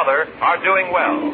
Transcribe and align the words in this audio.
mother 0.00 0.32
are 0.40 0.56
doing 0.64 0.88
well. 0.96 1.28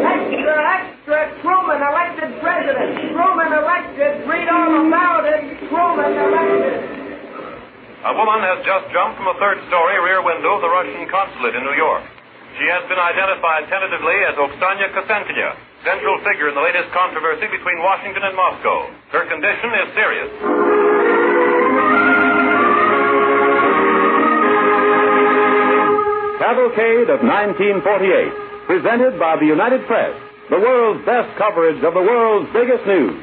Extra, 0.00 0.56
extra. 0.80 1.18
Truman 1.44 1.80
elected 1.84 2.30
president. 2.40 3.12
Truman 3.12 3.52
elected. 3.52 4.24
Read 4.24 4.48
all 4.48 4.88
about 4.88 5.28
it. 5.28 5.44
Truman 5.68 6.12
elected. 6.16 6.80
A 8.00 8.12
woman 8.16 8.40
has 8.48 8.64
just 8.64 8.88
jumped 8.96 9.20
from 9.20 9.28
a 9.28 9.36
third 9.36 9.60
story 9.68 10.00
rear 10.00 10.24
window 10.24 10.56
of 10.56 10.64
the 10.64 10.72
Russian 10.72 11.04
consulate 11.12 11.52
in 11.52 11.64
New 11.68 11.76
York. 11.76 12.04
She 12.56 12.64
has 12.72 12.88
been 12.88 13.00
identified 13.00 13.68
tentatively 13.68 14.16
as 14.24 14.40
Oksana 14.40 14.88
Kosenkina, 14.96 15.52
central 15.84 16.16
figure 16.24 16.48
in 16.48 16.54
the 16.54 16.64
latest 16.64 16.88
controversy 16.96 17.44
between 17.52 17.76
Washington 17.84 18.24
and 18.24 18.36
Moscow. 18.36 18.88
Her 19.12 19.28
condition 19.28 19.68
is 19.84 19.88
serious. 19.92 21.13
Cavalcade 26.44 27.08
of 27.08 27.24
1948, 27.24 28.68
presented 28.68 29.16
by 29.16 29.40
the 29.40 29.48
United 29.48 29.80
Press, 29.88 30.12
the 30.52 30.60
world's 30.60 31.00
best 31.08 31.32
coverage 31.40 31.80
of 31.80 31.96
the 31.96 32.04
world's 32.04 32.52
biggest 32.52 32.84
news. 32.84 33.16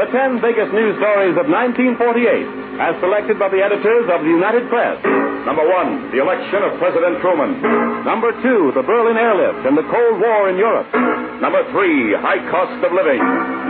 The 0.00 0.08
10 0.08 0.40
biggest 0.40 0.72
news 0.72 0.96
stories 0.96 1.36
of 1.36 1.44
1948, 1.44 2.80
as 2.80 2.96
selected 3.04 3.36
by 3.36 3.52
the 3.52 3.60
editors 3.60 4.08
of 4.08 4.24
the 4.24 4.32
United 4.32 4.64
Press. 4.72 4.96
Number 5.44 5.60
one, 5.60 6.08
the 6.08 6.24
election 6.24 6.64
of 6.64 6.80
President 6.80 7.20
Truman. 7.20 7.60
Number 8.08 8.32
two, 8.40 8.72
the 8.72 8.80
Berlin 8.80 9.20
airlift 9.20 9.68
and 9.68 9.76
the 9.76 9.84
Cold 9.92 10.16
War 10.16 10.48
in 10.48 10.56
Europe. 10.56 10.88
Number 11.36 11.60
three, 11.68 12.16
high 12.16 12.40
cost 12.48 12.80
of 12.80 12.96
living. 12.96 13.20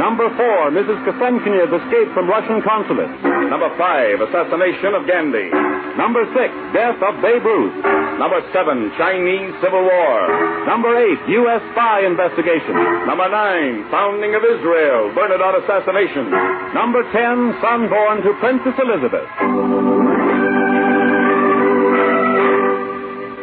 Number 0.00 0.24
four, 0.36 0.72
Mrs. 0.72 1.04
Kosenkina's 1.04 1.68
escape 1.68 2.08
from 2.16 2.28
Russian 2.28 2.64
consulate. 2.64 3.12
Number 3.52 3.68
five, 3.76 4.20
assassination 4.24 4.96
of 4.96 5.04
Gandhi. 5.04 5.52
Number 6.00 6.24
six, 6.32 6.48
death 6.72 6.96
of 7.04 7.20
Babe 7.20 7.44
Ruth. 7.44 7.76
Number 8.16 8.40
seven, 8.56 8.88
Chinese 8.96 9.52
Civil 9.60 9.84
War. 9.84 10.16
Number 10.64 10.96
eight, 10.96 11.20
U.S. 11.44 11.60
spy 11.76 12.08
investigation. 12.08 12.72
Number 13.04 13.28
nine, 13.28 13.84
founding 13.92 14.32
of 14.32 14.40
Israel, 14.40 15.12
Bernadotte 15.12 15.60
assassination. 15.64 16.32
Number 16.72 17.04
ten, 17.12 17.52
son 17.60 17.88
born 17.92 18.24
to 18.24 18.32
Princess 18.40 18.76
Elizabeth. 18.80 19.28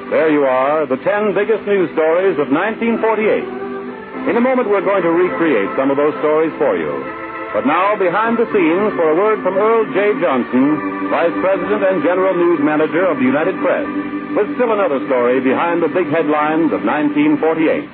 There 0.10 0.32
you 0.34 0.42
are, 0.42 0.90
the 0.90 0.98
ten 1.06 1.38
biggest 1.38 1.62
news 1.70 1.94
stories 1.94 2.34
of 2.42 2.50
1948. 2.50 3.59
In 4.30 4.38
a 4.38 4.46
moment, 4.46 4.70
we're 4.70 4.86
going 4.86 5.02
to 5.02 5.10
recreate 5.10 5.74
some 5.74 5.90
of 5.90 5.98
those 5.98 6.14
stories 6.22 6.54
for 6.62 6.78
you. 6.78 6.94
But 7.50 7.66
now, 7.66 7.98
behind 7.98 8.38
the 8.38 8.46
scenes, 8.54 8.94
for 8.94 9.10
a 9.10 9.18
word 9.18 9.42
from 9.42 9.58
Earl 9.58 9.90
J. 9.90 10.22
Johnson, 10.22 11.10
Vice 11.10 11.34
President 11.42 11.82
and 11.82 12.06
General 12.06 12.38
News 12.38 12.62
Manager 12.62 13.10
of 13.10 13.18
the 13.18 13.26
United 13.26 13.58
Press, 13.58 13.90
with 14.38 14.54
still 14.54 14.70
another 14.70 15.02
story 15.10 15.42
behind 15.42 15.82
the 15.82 15.90
big 15.90 16.14
headlines 16.14 16.70
of 16.70 16.86
1948. 16.86 17.90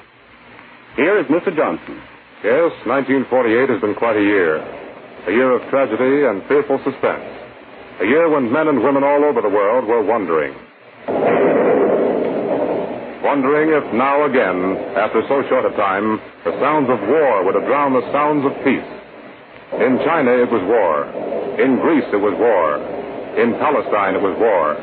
Here 1.00 1.16
is 1.24 1.28
Mr. 1.32 1.56
Johnson. 1.56 2.04
Yes, 2.44 2.76
1948 2.84 3.72
has 3.72 3.80
been 3.80 3.96
quite 3.96 4.20
a 4.20 4.28
year. 4.28 4.60
A 4.60 5.32
year 5.32 5.56
of 5.56 5.64
tragedy 5.72 6.28
and 6.28 6.44
fearful 6.52 6.84
suspense. 6.84 7.32
A 8.04 8.06
year 8.12 8.28
when 8.28 8.52
men 8.52 8.68
and 8.68 8.84
women 8.84 9.08
all 9.08 9.24
over 9.24 9.40
the 9.40 9.48
world 9.48 9.88
were 9.88 10.04
wondering. 10.04 10.52
Wondering 13.26 13.74
if 13.74 13.82
now 13.98 14.30
again, 14.30 14.78
after 14.94 15.26
so 15.26 15.42
short 15.50 15.66
a 15.66 15.74
time, 15.74 16.22
the 16.46 16.54
sounds 16.62 16.86
of 16.94 17.02
war 17.10 17.42
would 17.42 17.58
have 17.58 17.66
drowned 17.66 17.98
the 17.98 18.06
sounds 18.14 18.46
of 18.46 18.54
peace. 18.62 18.86
In 19.82 19.98
China 20.06 20.30
it 20.30 20.46
was 20.54 20.62
war. 20.70 21.10
In 21.58 21.82
Greece 21.82 22.06
it 22.14 22.22
was 22.22 22.38
war. 22.38 22.78
In 23.42 23.58
Palestine 23.58 24.14
it 24.14 24.22
was 24.22 24.38
war. 24.38 24.78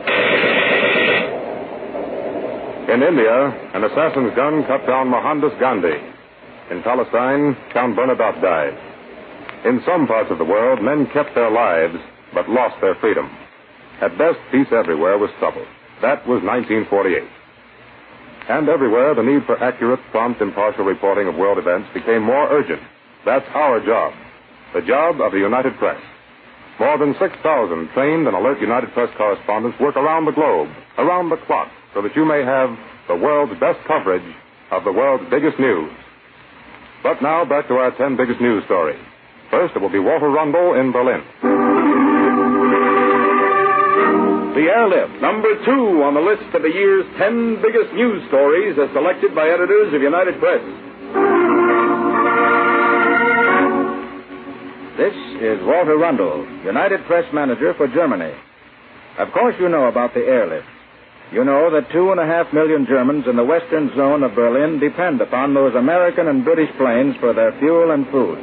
In 2.91 2.99
India, 2.99 3.47
an 3.79 3.87
assassin's 3.87 4.35
gun 4.35 4.67
cut 4.67 4.91
down 4.91 5.07
Mohandas 5.07 5.55
Gandhi. 5.63 6.03
In 6.75 6.83
Palestine, 6.83 7.55
Count 7.73 7.95
Bernadotte 7.95 8.43
died. 8.43 8.75
In 9.71 9.87
some 9.87 10.09
parts 10.09 10.33
of 10.33 10.39
the 10.39 10.51
world, 10.51 10.83
men 10.83 11.07
kept 11.15 11.37
their 11.37 11.51
lives, 11.51 11.95
but 12.35 12.51
lost 12.51 12.75
their 12.81 12.97
freedom. 12.97 13.31
At 14.03 14.19
best, 14.19 14.43
peace 14.51 14.67
everywhere 14.75 15.17
was 15.17 15.31
trouble. 15.39 15.65
That 16.03 16.27
was 16.27 16.43
1948. 16.43 17.23
And 18.53 18.69
everywhere, 18.69 19.15
the 19.15 19.25
need 19.25 19.49
for 19.49 19.57
accurate, 19.65 20.01
prompt, 20.11 20.43
impartial 20.43 20.85
reporting 20.85 21.27
of 21.27 21.37
world 21.37 21.57
events 21.57 21.89
became 21.95 22.21
more 22.21 22.53
urgent. 22.53 22.83
That's 23.25 23.49
our 23.55 23.81
job. 23.81 24.13
The 24.75 24.83
job 24.83 25.23
of 25.23 25.33
the 25.33 25.39
United 25.39 25.73
Press. 25.79 25.97
More 26.79 26.99
than 26.99 27.17
6,000 27.19 27.33
trained 27.95 28.27
and 28.29 28.37
alert 28.37 28.61
United 28.61 28.93
Press 28.93 29.09
correspondents 29.17 29.81
work 29.81 29.97
around 29.97 30.27
the 30.27 30.37
globe, 30.37 30.69
around 30.99 31.31
the 31.31 31.41
clock, 31.49 31.73
so 31.95 32.03
that 32.03 32.15
you 32.15 32.27
may 32.27 32.45
have 32.45 32.69
the 33.09 33.17
world's 33.17 33.59
best 33.59 33.81
coverage 33.89 34.29
of 34.71 34.85
the 34.85 34.93
world's 34.93 35.25
biggest 35.31 35.59
news. 35.59 35.91
But 37.03 37.23
now, 37.23 37.47
back 37.47 37.69
to 37.69 37.75
our 37.81 37.97
10 37.97 38.19
biggest 38.19 38.41
news 38.43 38.65
stories. 38.67 39.01
First, 39.51 39.77
it 39.77 39.81
will 39.81 39.89
be 39.89 39.99
Walter 39.99 40.29
Rundle 40.29 40.75
in 40.79 40.93
Berlin. 40.93 41.72
The 44.53 44.69
airlift, 44.69 45.23
number 45.23 45.49
two 45.65 46.05
on 46.05 46.13
the 46.13 46.21
list 46.21 46.45
of 46.53 46.61
the 46.61 46.69
year's 46.69 47.09
ten 47.17 47.57
biggest 47.65 47.89
news 47.97 48.21
stories 48.29 48.77
as 48.77 48.93
selected 48.93 49.35
by 49.35 49.49
editors 49.49 49.95
of 49.97 50.03
United 50.05 50.37
Press. 50.37 50.61
This 55.01 55.17
is 55.41 55.57
Walter 55.65 55.97
Rundle, 55.97 56.45
United 56.69 57.01
Press 57.09 57.25
Manager 57.33 57.73
for 57.81 57.89
Germany. 57.89 58.37
Of 59.19 59.33
course, 59.33 59.57
you 59.59 59.71
know 59.71 59.89
about 59.89 60.13
the 60.13 60.21
airlift. 60.21 60.69
You 61.33 61.45
know 61.45 61.73
that 61.73 61.91
two 61.91 62.13
and 62.13 62.21
a 62.21 62.27
half 62.27 62.53
million 62.53 62.85
Germans 62.85 63.25
in 63.27 63.37
the 63.37 63.49
western 63.49 63.89
zone 63.97 64.23
of 64.23 64.35
Berlin 64.35 64.79
depend 64.79 65.23
upon 65.23 65.55
those 65.55 65.75
American 65.75 66.29
and 66.29 66.45
British 66.45 66.69
planes 66.77 67.17
for 67.21 67.33
their 67.33 67.57
fuel 67.59 67.91
and 67.91 68.05
food. 68.13 68.37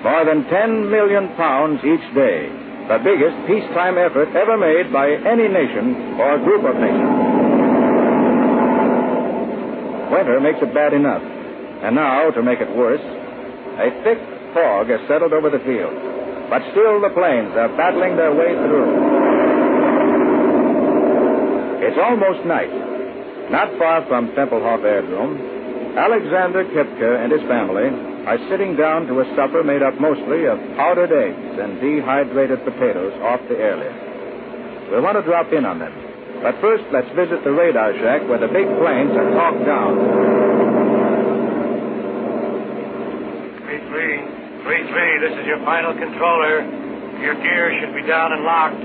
More 0.00 0.24
than 0.24 0.48
10 0.48 0.90
million 0.90 1.28
pounds 1.36 1.84
each 1.84 2.14
day. 2.14 2.65
The 2.86 3.02
biggest 3.02 3.34
peacetime 3.50 3.98
effort 3.98 4.30
ever 4.30 4.54
made 4.54 4.92
by 4.92 5.10
any 5.10 5.50
nation 5.50 6.14
or 6.22 6.38
group 6.38 6.62
of 6.62 6.78
nations. 6.78 7.18
Winter 10.06 10.38
makes 10.38 10.62
it 10.62 10.72
bad 10.72 10.94
enough. 10.94 11.22
And 11.82 11.96
now, 11.96 12.30
to 12.30 12.42
make 12.42 12.60
it 12.60 12.70
worse, 12.70 13.02
a 13.02 13.90
thick 14.06 14.22
fog 14.54 14.86
has 14.86 15.02
settled 15.08 15.34
over 15.34 15.50
the 15.50 15.58
field. 15.66 15.98
But 16.48 16.62
still 16.70 17.02
the 17.02 17.10
planes 17.10 17.58
are 17.58 17.74
battling 17.74 18.14
their 18.14 18.30
way 18.30 18.54
through. 18.54 18.88
It's 21.90 21.98
almost 21.98 22.46
night. 22.46 22.70
Not 23.50 23.76
far 23.78 24.06
from 24.06 24.30
Tempelhof 24.38 24.86
Aerodrome, 24.86 25.98
Alexander 25.98 26.62
Kipke 26.70 27.24
and 27.24 27.32
his 27.32 27.42
family 27.50 28.15
are 28.26 28.38
sitting 28.50 28.74
down 28.74 29.06
to 29.06 29.22
a 29.22 29.26
supper 29.38 29.62
made 29.62 29.86
up 29.86 29.94
mostly 30.02 30.50
of 30.50 30.58
powdered 30.74 31.14
eggs 31.14 31.58
and 31.62 31.78
dehydrated 31.78 32.58
potatoes 32.66 33.14
off 33.22 33.38
the 33.46 33.54
airlift. 33.54 34.90
We'll 34.90 35.02
want 35.02 35.14
to 35.14 35.22
drop 35.22 35.54
in 35.54 35.64
on 35.64 35.78
them. 35.78 35.94
But 36.42 36.58
first, 36.60 36.82
let's 36.90 37.06
visit 37.14 37.46
the 37.46 37.54
radar 37.54 37.94
shack 38.02 38.26
where 38.26 38.42
the 38.42 38.50
big 38.50 38.66
planes 38.82 39.14
are 39.14 39.30
talked 39.30 39.62
down. 39.62 39.94
3-3, 43.62 44.66
3-3, 44.66 45.22
this 45.22 45.34
is 45.38 45.46
your 45.46 45.62
final 45.62 45.94
controller. 45.94 46.66
Your 47.22 47.38
gear 47.38 47.78
should 47.78 47.94
be 47.94 48.02
down 48.10 48.34
and 48.34 48.42
locked. 48.42 48.82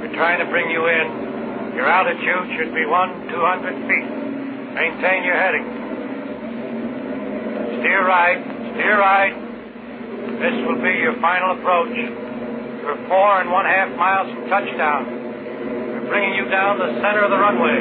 We're 0.00 0.16
trying 0.16 0.40
to 0.40 0.48
bring 0.48 0.72
you 0.72 0.88
in. 0.88 1.76
Your 1.76 1.86
altitude 1.86 2.48
should 2.56 2.72
be 2.72 2.84
1, 2.88 3.28
200 3.28 3.76
feet. 3.88 4.08
Maintain 4.72 5.24
your 5.24 5.36
heading. 5.36 5.84
Steer 7.80 8.06
right, 8.06 8.53
right. 8.82 9.34
This 10.40 10.54
will 10.66 10.80
be 10.82 10.94
your 10.98 11.14
final 11.20 11.58
approach. 11.58 11.94
You're 11.94 13.00
four 13.08 13.40
and 13.40 13.50
one 13.50 13.64
half 13.64 13.94
miles 13.96 14.32
from 14.32 14.48
touchdown. 14.48 15.06
We're 15.06 16.08
bringing 16.08 16.34
you 16.34 16.48
down 16.50 16.78
the 16.78 16.92
center 17.00 17.22
of 17.24 17.30
the 17.30 17.38
runway. 17.38 17.78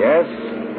Yes, 0.00 0.26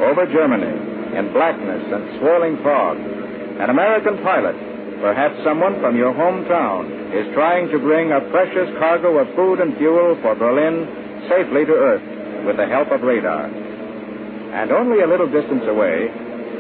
over 0.01 0.25
Germany, 0.25 0.73
in 1.17 1.33
blackness 1.33 1.83
and 1.91 2.19
swirling 2.19 2.57
fog, 2.63 2.97
an 2.97 3.69
American 3.69 4.17
pilot, 4.23 4.55
perhaps 5.01 5.35
someone 5.43 5.79
from 5.79 5.95
your 5.95 6.13
hometown, 6.13 6.89
is 7.13 7.27
trying 7.33 7.69
to 7.69 7.77
bring 7.77 8.11
a 8.11 8.21
precious 8.31 8.69
cargo 8.79 9.19
of 9.19 9.27
food 9.35 9.59
and 9.59 9.77
fuel 9.77 10.17
for 10.21 10.33
Berlin 10.35 10.87
safely 11.29 11.65
to 11.65 11.73
Earth 11.73 12.45
with 12.45 12.57
the 12.57 12.65
help 12.65 12.89
of 12.89 13.01
radar. 13.01 13.45
And 13.45 14.71
only 14.71 15.01
a 15.01 15.07
little 15.07 15.29
distance 15.29 15.63
away, 15.67 16.09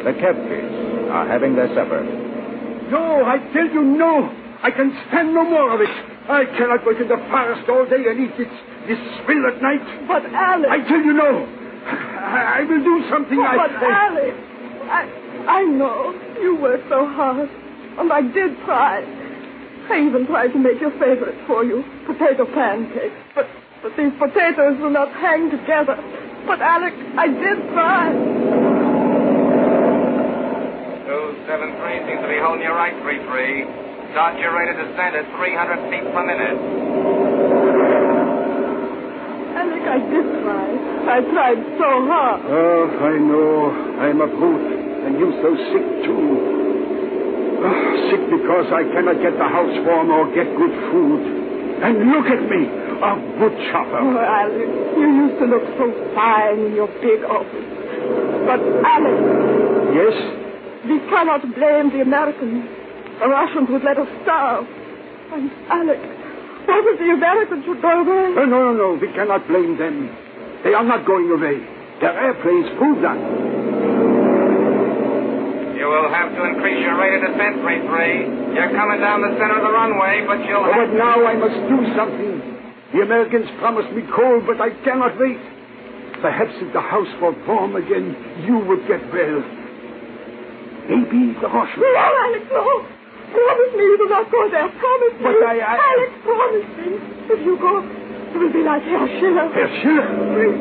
the 0.03 0.13
Kepkes 0.13 1.09
are 1.11 1.27
having 1.27 1.55
their 1.55 1.67
supper. 1.75 2.03
No, 2.91 3.23
I 3.25 3.37
tell 3.53 3.67
you 3.67 3.83
no. 3.83 4.29
I 4.63 4.69
can 4.71 4.91
stand 5.07 5.33
no 5.33 5.43
more 5.43 5.73
of 5.73 5.81
it. 5.81 5.89
I 6.29 6.45
cannot 6.57 6.85
work 6.85 6.99
in 7.01 7.07
the 7.07 7.17
forest 7.29 7.67
all 7.69 7.85
day 7.85 8.03
and 8.09 8.19
eat 8.19 8.37
this, 8.37 8.51
this 8.87 8.99
swill 9.23 9.47
at 9.47 9.61
night. 9.61 9.81
But 10.07 10.25
Alex. 10.33 10.69
I 10.69 10.77
tell 10.87 11.01
you 11.01 11.13
no. 11.13 11.47
I, 11.85 12.61
I 12.61 12.63
will 12.63 12.83
do 12.83 13.09
something 13.09 13.39
Oh, 13.39 13.43
I 13.43 13.57
but 13.57 13.71
say. 13.81 13.89
Alex, 13.89 14.33
I, 14.85 15.01
I 15.49 15.63
know 15.63 16.13
you 16.41 16.55
work 16.61 16.81
so 16.89 17.07
hard, 17.07 17.49
and 17.97 18.13
I 18.13 18.21
did 18.21 18.53
try. 18.65 19.01
I 19.89 19.97
even 20.07 20.27
tried 20.27 20.53
to 20.53 20.59
make 20.59 20.79
your 20.79 20.91
favorite 20.99 21.35
for 21.47 21.63
you, 21.65 21.83
potato 22.05 22.45
pancakes. 22.45 23.17
But 23.33 23.47
but 23.81 23.97
these 23.97 24.13
potatoes 24.19 24.77
will 24.79 24.91
not 24.91 25.09
hang 25.11 25.49
together. 25.49 25.97
But 26.45 26.61
Alex, 26.61 26.95
I 27.17 27.27
did 27.27 27.57
try. 27.73 28.13
273 31.11 32.07
seems 32.07 32.23
to 32.23 32.29
be 32.31 32.39
holding 32.39 32.63
you 32.63 32.71
right, 32.71 32.95
3-3. 33.03 34.15
Start 34.15 34.39
your 34.39 34.55
rate 34.55 34.71
of 34.71 34.79
descent 34.79 35.11
at 35.11 35.27
300 35.35 35.91
feet 35.91 36.07
per 36.07 36.23
minute. 36.23 36.55
Alex, 39.59 39.81
I 39.91 39.99
did 40.07 40.27
try. 40.39 40.67
I 41.11 41.19
tried 41.35 41.59
so 41.75 41.89
hard. 42.07 42.39
Oh, 42.47 42.87
I 42.95 43.13
know. 43.19 43.75
I'm 43.99 44.23
a 44.23 44.29
brute. 44.31 44.71
And 45.03 45.19
you 45.19 45.35
so 45.43 45.51
sick, 45.75 45.87
too. 46.07 46.31
Oh, 47.59 47.75
sick 48.07 48.23
because 48.31 48.71
I 48.71 48.87
cannot 48.95 49.19
get 49.19 49.35
the 49.35 49.49
house 49.51 49.75
warm 49.83 50.15
or 50.15 50.31
get 50.31 50.47
good 50.55 50.75
food. 50.95 51.21
And 51.83 52.07
look 52.07 52.31
at 52.31 52.39
me, 52.47 52.71
a 52.71 53.11
wood 53.35 53.55
chopper. 53.67 53.99
Oh, 53.99 54.15
Alex, 54.15 54.63
you 54.95 55.07
used 55.27 55.43
to 55.43 55.45
look 55.51 55.65
so 55.75 55.91
fine 56.15 56.71
in 56.71 56.75
your 56.79 56.87
big 57.03 57.19
office. 57.27 57.67
But, 58.47 58.63
Alex, 58.63 59.19
Yes? 59.91 60.40
We 60.87 60.97
cannot 61.09 61.41
blame 61.55 61.89
the 61.91 62.01
Americans. 62.01 62.65
The 63.19 63.27
Russians 63.27 63.69
would 63.69 63.83
let 63.83 63.97
us 63.97 64.07
starve. 64.23 64.65
And, 65.31 65.51
Alex, 65.69 65.99
what 66.65 66.83
if 66.93 66.99
the 66.99 67.11
Americans 67.13 67.65
should 67.65 67.81
go 67.81 68.01
away? 68.01 68.33
Oh, 68.37 68.45
no, 68.45 68.71
no, 68.71 68.73
no. 68.73 68.87
We 68.99 69.07
cannot 69.13 69.47
blame 69.47 69.77
them. 69.77 70.09
They 70.63 70.73
are 70.73 70.83
not 70.83 71.05
going 71.05 71.29
away. 71.29 71.61
Their 72.01 72.13
airplanes 72.17 72.69
prove 72.77 73.01
that. 73.05 73.17
You 75.77 75.85
will 75.89 76.09
have 76.13 76.29
to 76.33 76.41
increase 76.45 76.81
your 76.81 76.97
rate 76.97 77.21
of 77.21 77.29
descent, 77.33 77.61
3-3. 77.61 78.53
You're 78.57 78.73
coming 78.73 78.99
down 79.01 79.21
the 79.21 79.33
center 79.37 79.57
of 79.57 79.63
the 79.65 79.73
runway, 79.73 80.25
but 80.25 80.41
you'll 80.45 80.61
Oh, 80.65 80.71
have... 80.73 80.89
but 80.89 80.97
now 80.97 81.25
I 81.25 81.33
must 81.37 81.57
do 81.69 81.77
something. 81.97 82.33
The 82.93 83.01
Americans 83.01 83.47
promised 83.59 83.89
me 83.93 84.03
coal, 84.13 84.41
but 84.45 84.59
I 84.61 84.69
cannot 84.83 85.17
wait. 85.17 85.39
Perhaps 86.21 86.53
if 86.61 86.73
the 86.73 86.81
house 86.81 87.09
were 87.21 87.33
warm 87.47 87.75
again, 87.77 88.13
you 88.45 88.59
would 88.65 88.85
get 88.87 89.01
well. 89.13 89.41
Maybe 90.89 91.33
the 91.39 91.47
Russians. 91.47 91.81
No, 91.81 91.91
Alex, 91.95 92.43
no. 92.51 92.65
Promise 93.31 93.71
me 93.77 93.83
you 93.83 93.97
will 93.99 94.09
not 94.11 94.27
go 94.31 94.41
there. 94.51 94.67
Promise 94.69 95.15
me. 95.19 95.23
But 95.23 95.43
I- 95.45 95.63
I- 95.63 95.79
Alex, 95.79 96.09
promise 96.23 96.69
me. 96.77 96.87
If 97.31 97.39
you 97.45 97.55
go, 97.57 97.79
it 97.79 98.37
will 98.37 98.51
be 98.53 98.63
like 98.63 98.83
Herr 98.83 99.07
Schiller. 99.19 99.47
Herr 99.55 99.69
Schiller? 99.81 100.07
Three, 100.35 100.53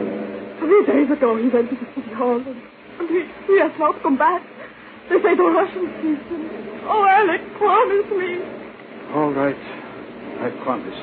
three 0.60 0.82
days 0.86 1.10
ago, 1.10 1.36
he 1.36 1.48
went 1.48 1.70
to 1.70 1.76
the 1.76 1.86
city 1.94 2.12
hall, 2.14 2.36
and, 2.38 2.56
and 3.00 3.08
he, 3.10 3.20
he 3.48 3.58
has 3.58 3.72
not 3.78 4.00
come 4.02 4.16
back. 4.16 4.42
They 5.08 5.18
say 5.22 5.34
the 5.34 5.42
Russians 5.42 5.90
seized 6.02 6.22
him. 6.30 6.42
Oh, 6.86 7.02
Alex, 7.04 7.42
promise 7.58 8.08
me. 8.14 8.38
All 9.14 9.32
right. 9.34 9.58
I 10.40 10.50
promise. 10.62 10.94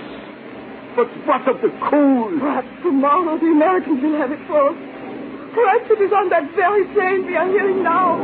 But 0.95 1.07
what 1.27 1.43
of 1.47 1.61
the 1.61 1.69
coal? 1.91 2.31
Perhaps 2.39 2.67
tomorrow 2.81 3.37
the 3.37 3.51
Americans 3.51 4.01
will 4.01 4.17
have 4.17 4.31
it 4.31 4.39
for 4.47 4.69
us. 4.71 4.77
Perhaps 5.53 5.85
it 5.91 6.01
is 6.01 6.11
on 6.13 6.29
that 6.29 6.49
very 6.55 6.85
plane 6.95 7.25
we 7.27 7.35
are 7.35 7.47
hearing 7.47 7.83
now. 7.83 8.17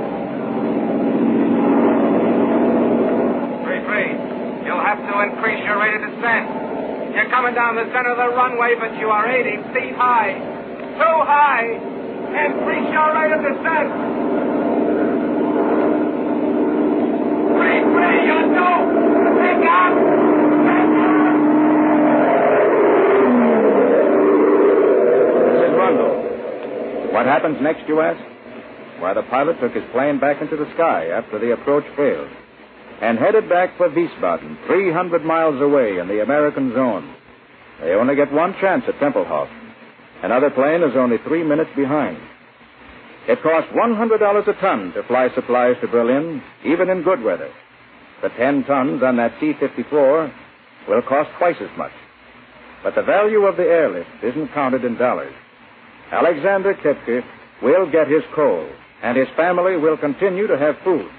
3-3. 3.84 4.66
You'll 4.66 4.80
have 4.80 5.00
to 5.00 5.14
increase 5.28 5.64
your 5.66 5.80
rate 5.80 5.96
of 5.96 6.02
descent. 6.02 6.48
You're 7.14 7.30
coming 7.30 7.54
down 7.54 7.76
the 7.76 7.86
center 7.92 8.12
of 8.12 8.18
the 8.18 8.36
runway, 8.36 8.76
but 8.80 8.98
you 8.98 9.10
are 9.10 9.30
80 9.30 9.58
feet 9.74 9.96
high. 9.96 10.34
Too 10.34 11.18
high. 11.28 11.68
Increase 12.34 12.88
your 12.90 13.14
rate 13.14 13.34
of 13.36 13.42
descent. 13.44 13.90
3-3, 17.54 18.26
you're 18.26 18.48
due. 18.56 18.78
Pick 19.44 19.68
up. 19.68 19.94
What 27.14 27.28
happens 27.28 27.58
next, 27.62 27.88
you 27.88 28.02
ask? 28.02 28.20
Why, 29.00 29.14
the 29.14 29.22
pilot 29.24 29.60
took 29.62 29.74
his 29.74 29.84
plane 29.92 30.20
back 30.20 30.42
into 30.42 30.56
the 30.58 30.66
sky 30.74 31.10
after 31.10 31.38
the 31.38 31.54
approach 31.54 31.84
failed 31.96 32.30
and 33.04 33.20
headed 33.20 33.50
back 33.50 33.76
for 33.76 33.90
Wiesbaden, 33.90 34.66
300 34.66 35.26
miles 35.26 35.62
away 35.62 36.00
in 36.00 36.08
the 36.08 36.24
American 36.24 36.72
zone. 36.74 37.14
They 37.82 37.92
only 37.92 38.16
get 38.16 38.32
one 38.32 38.56
chance 38.62 38.86
at 38.88 38.96
Tempelhof. 38.96 39.50
Another 40.24 40.50
plane 40.50 40.84
is 40.84 40.96
only 40.96 41.18
three 41.28 41.44
minutes 41.44 41.72
behind. 41.76 42.18
It 43.28 43.44
costs 43.44 43.70
$100 43.74 44.48
a 44.48 44.54
ton 44.62 44.94
to 44.94 45.04
fly 45.04 45.28
supplies 45.36 45.76
to 45.82 45.88
Berlin, 45.88 46.42
even 46.64 46.90
in 46.90 47.04
good 47.04 47.22
weather. 47.22 47.52
The 48.22 48.30
10 48.30 48.64
tons 48.64 49.04
on 49.04 49.18
that 49.18 49.34
C-54 49.42 50.34
will 50.88 51.02
cost 51.02 51.30
twice 51.38 51.60
as 51.60 51.78
much. 51.78 51.92
But 52.84 52.96
the 52.96 53.04
value 53.04 53.44
of 53.44 53.58
the 53.58 53.64
airlift 53.64 54.24
isn't 54.24 54.54
counted 54.54 54.86
in 54.86 54.96
dollars. 54.96 55.34
Alexander 56.10 56.74
Kepke 56.76 57.22
will 57.62 57.92
get 57.92 58.08
his 58.08 58.24
coal, 58.34 58.70
and 59.02 59.18
his 59.18 59.28
family 59.36 59.76
will 59.76 59.98
continue 59.98 60.48
to 60.48 60.58
have 60.58 60.76
food. 60.86 61.12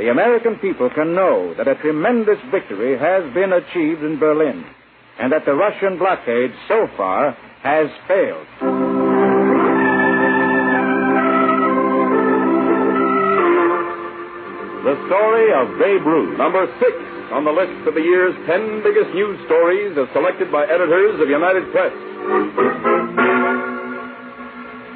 The 0.00 0.08
American 0.08 0.56
people 0.64 0.88
can 0.88 1.14
know 1.14 1.52
that 1.58 1.68
a 1.68 1.74
tremendous 1.74 2.40
victory 2.50 2.96
has 2.96 3.20
been 3.36 3.52
achieved 3.52 4.00
in 4.00 4.16
Berlin, 4.18 4.64
and 5.20 5.30
that 5.30 5.44
the 5.44 5.52
Russian 5.52 5.98
blockade 5.98 6.56
so 6.68 6.88
far 6.96 7.36
has 7.60 7.92
failed. 8.08 8.48
The 14.88 14.96
story 15.04 15.52
of 15.52 15.68
Babe 15.76 16.06
Ruth. 16.08 16.38
Number 16.38 16.64
six 16.80 16.96
on 17.36 17.44
the 17.44 17.52
list 17.52 17.86
of 17.86 17.92
the 17.92 18.00
year's 18.00 18.32
ten 18.48 18.80
biggest 18.80 19.12
news 19.12 19.36
stories 19.44 19.98
as 20.00 20.08
selected 20.16 20.50
by 20.50 20.64
editors 20.64 21.20
of 21.20 21.28
United 21.28 21.70
Press. 21.76 21.92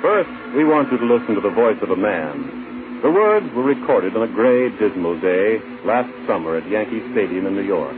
First, 0.00 0.33
we 0.57 0.64
want 0.64 0.88
you 0.90 0.97
to 0.97 1.05
listen 1.05 1.35
to 1.37 1.43
the 1.45 1.52
voice 1.52 1.76
of 1.83 1.90
a 1.90 1.97
man. 1.97 2.74
The 3.04 3.12
words 3.12 3.52
were 3.52 3.68
recorded 3.68 4.16
on 4.16 4.23
a 4.25 4.32
gray, 4.32 4.70
dismal 4.80 5.20
day 5.20 5.61
last 5.84 6.08
summer 6.26 6.56
at 6.56 6.64
Yankee 6.70 7.04
Stadium 7.12 7.44
in 7.44 7.52
New 7.52 7.68
York. 7.68 7.92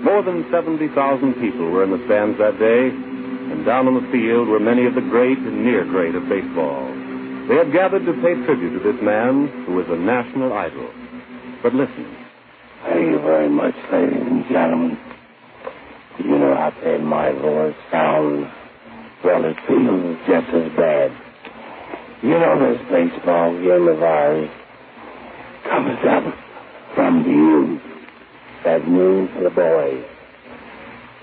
More 0.00 0.22
than 0.24 0.48
70,000 0.50 0.88
people 1.34 1.68
were 1.68 1.84
in 1.84 1.90
the 1.92 2.00
stands 2.08 2.38
that 2.40 2.56
day, 2.56 2.88
and 2.88 3.66
down 3.68 3.84
on 3.84 4.00
the 4.00 4.08
field 4.08 4.48
were 4.48 4.58
many 4.58 4.86
of 4.86 4.94
the 4.94 5.04
great 5.12 5.36
and 5.36 5.62
near 5.62 5.84
great 5.84 6.14
of 6.14 6.24
baseball. 6.24 6.88
They 7.52 7.60
had 7.60 7.70
gathered 7.70 8.08
to 8.08 8.16
pay 8.24 8.32
tribute 8.48 8.80
to 8.80 8.92
this 8.92 8.96
man 9.04 9.52
who 9.68 9.74
was 9.76 9.84
a 9.92 10.00
national 10.00 10.54
idol. 10.54 10.88
But 11.62 11.74
listen. 11.74 12.08
Thank 12.88 13.12
you 13.12 13.20
very 13.20 13.50
much, 13.50 13.76
ladies 13.92 14.24
and 14.24 14.48
gentlemen. 14.48 14.96
You 16.16 16.38
know 16.40 16.56
how 16.56 16.72
bad 16.80 17.04
my 17.04 17.32
voice 17.32 17.76
sounds. 17.92 18.48
Well, 19.22 19.44
it 19.44 19.56
feels 19.68 20.16
just 20.24 20.48
as 20.48 20.72
bad. 20.80 21.29
You 22.22 22.30
know 22.30 22.58
this 22.60 22.82
baseball 22.90 23.56
of 23.88 24.02
ours 24.02 24.50
comes 25.64 25.98
up 26.06 26.24
from 26.94 27.22
the 27.22 27.30
youth. 27.30 27.82
That 28.62 28.86
means 28.86 29.30
the 29.42 29.48
boys. 29.48 30.04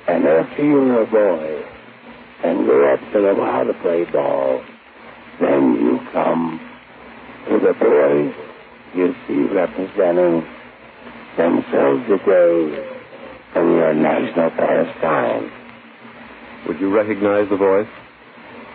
And 0.07 0.25
after 0.25 0.63
you're 0.65 1.03
a 1.03 1.05
boy 1.05 1.63
and 2.43 2.65
grow 2.65 2.93
up 2.95 2.99
to 3.13 3.21
know 3.21 3.45
how 3.45 3.63
to 3.63 3.73
play 3.83 4.05
ball, 4.11 4.63
then 5.39 5.73
you 5.75 5.99
come 6.11 6.59
to 7.49 7.59
the 7.59 7.73
boys 7.73 8.33
you 8.95 9.13
see 9.27 9.53
representing 9.53 10.41
themselves 11.37 12.07
today 12.09 12.89
in 13.55 13.71
your 13.71 13.93
national 13.93 14.49
pastime. 14.49 15.51
Would 16.67 16.79
you 16.79 16.91
recognize 16.91 17.47
the 17.51 17.57
voice? 17.57 17.87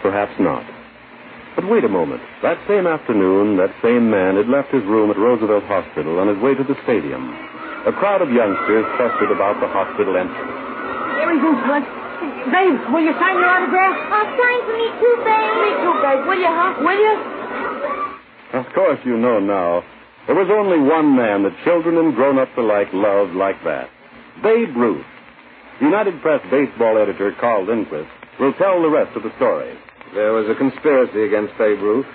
Perhaps 0.03 0.39
not. 0.39 0.72
But 1.55 1.69
wait 1.69 1.85
a 1.85 1.89
moment. 1.89 2.23
That 2.41 2.57
same 2.67 2.87
afternoon, 2.87 3.57
that 3.59 3.75
same 3.83 4.09
man 4.09 4.37
had 4.37 4.49
left 4.49 4.73
his 4.73 4.85
room 4.85 5.11
at 5.11 5.19
Roosevelt 5.21 5.65
Hospital 5.65 6.19
on 6.19 6.29
his 6.29 6.39
way 6.41 6.55
to 6.55 6.65
the 6.65 6.77
stadium. 6.85 7.29
A 7.85 7.93
crowd 7.93 8.23
of 8.23 8.31
youngsters 8.31 8.87
clustered 8.97 9.31
about 9.31 9.61
the 9.61 9.69
hospital 9.69 10.17
entrance. 10.17 10.55
Here 11.19 11.29
we 11.29 11.37
go, 11.43 11.53
son. 11.69 11.83
Babe, 12.49 12.79
will 12.95 13.05
you 13.05 13.15
sign 13.19 13.37
your 13.37 13.51
autograph? 13.51 13.97
I'll 14.11 14.31
sign 14.39 14.59
for 14.65 14.75
me 14.79 14.89
too, 14.97 15.15
babe. 15.27 15.53
Me 15.61 15.71
too, 15.83 15.95
babe. 16.01 16.21
Will 16.27 16.41
you, 16.41 16.53
huh? 16.53 16.73
Will 16.81 17.01
you? 17.03 17.15
Of 18.59 18.67
course, 18.75 19.01
you 19.05 19.17
know 19.19 19.41
now. 19.41 19.83
There 20.27 20.37
was 20.37 20.49
only 20.51 20.79
one 20.79 21.17
man 21.17 21.43
that 21.43 21.53
children 21.65 21.99
and 21.99 22.15
grown-ups 22.15 22.53
alike 22.57 22.89
loved 22.93 23.35
like 23.35 23.59
that. 23.65 23.91
Babe 24.43 24.75
Ruth. 24.77 25.05
United 25.81 26.21
Press 26.23 26.41
baseball 26.51 26.97
editor 26.97 27.35
Carl 27.41 27.67
Lindquist 27.67 28.09
will 28.39 28.53
tell 28.55 28.81
the 28.81 28.89
rest 28.89 29.17
of 29.17 29.25
the 29.25 29.35
story. 29.37 29.77
There 30.15 30.37
was 30.37 30.45
a 30.45 30.55
conspiracy 30.55 31.25
against 31.25 31.57
Babe 31.57 31.81
Ruth. 31.81 32.07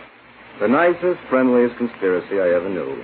The 0.62 0.68
nicest, 0.68 1.18
friendliest 1.34 1.78
conspiracy 1.78 2.38
I 2.38 2.54
ever 2.54 2.70
knew. 2.70 3.04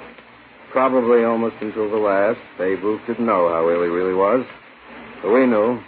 Probably 0.72 1.26
almost 1.26 1.56
until 1.62 1.90
the 1.90 1.98
last, 1.98 2.38
Babe 2.60 2.78
Ruth 2.84 3.02
didn't 3.08 3.26
know 3.26 3.50
how 3.50 3.66
ill 3.74 3.82
he 3.82 3.90
really 3.90 4.14
was. 4.14 4.46
But 5.24 5.34
we 5.34 5.48
knew. 5.50 5.82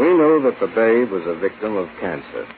We 0.00 0.08
knew 0.16 0.40
that 0.48 0.56
the 0.64 0.72
babe 0.72 1.12
was 1.12 1.28
a 1.28 1.36
victim 1.36 1.76
of 1.76 1.92
cancer. 2.00 2.48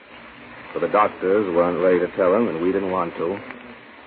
But 0.71 0.79
the 0.79 0.95
doctors 0.95 1.53
weren't 1.53 1.83
ready 1.83 1.99
to 1.99 2.07
tell 2.15 2.33
him, 2.33 2.47
and 2.47 2.63
we 2.63 2.71
didn't 2.71 2.91
want 2.91 3.11
to. 3.19 3.35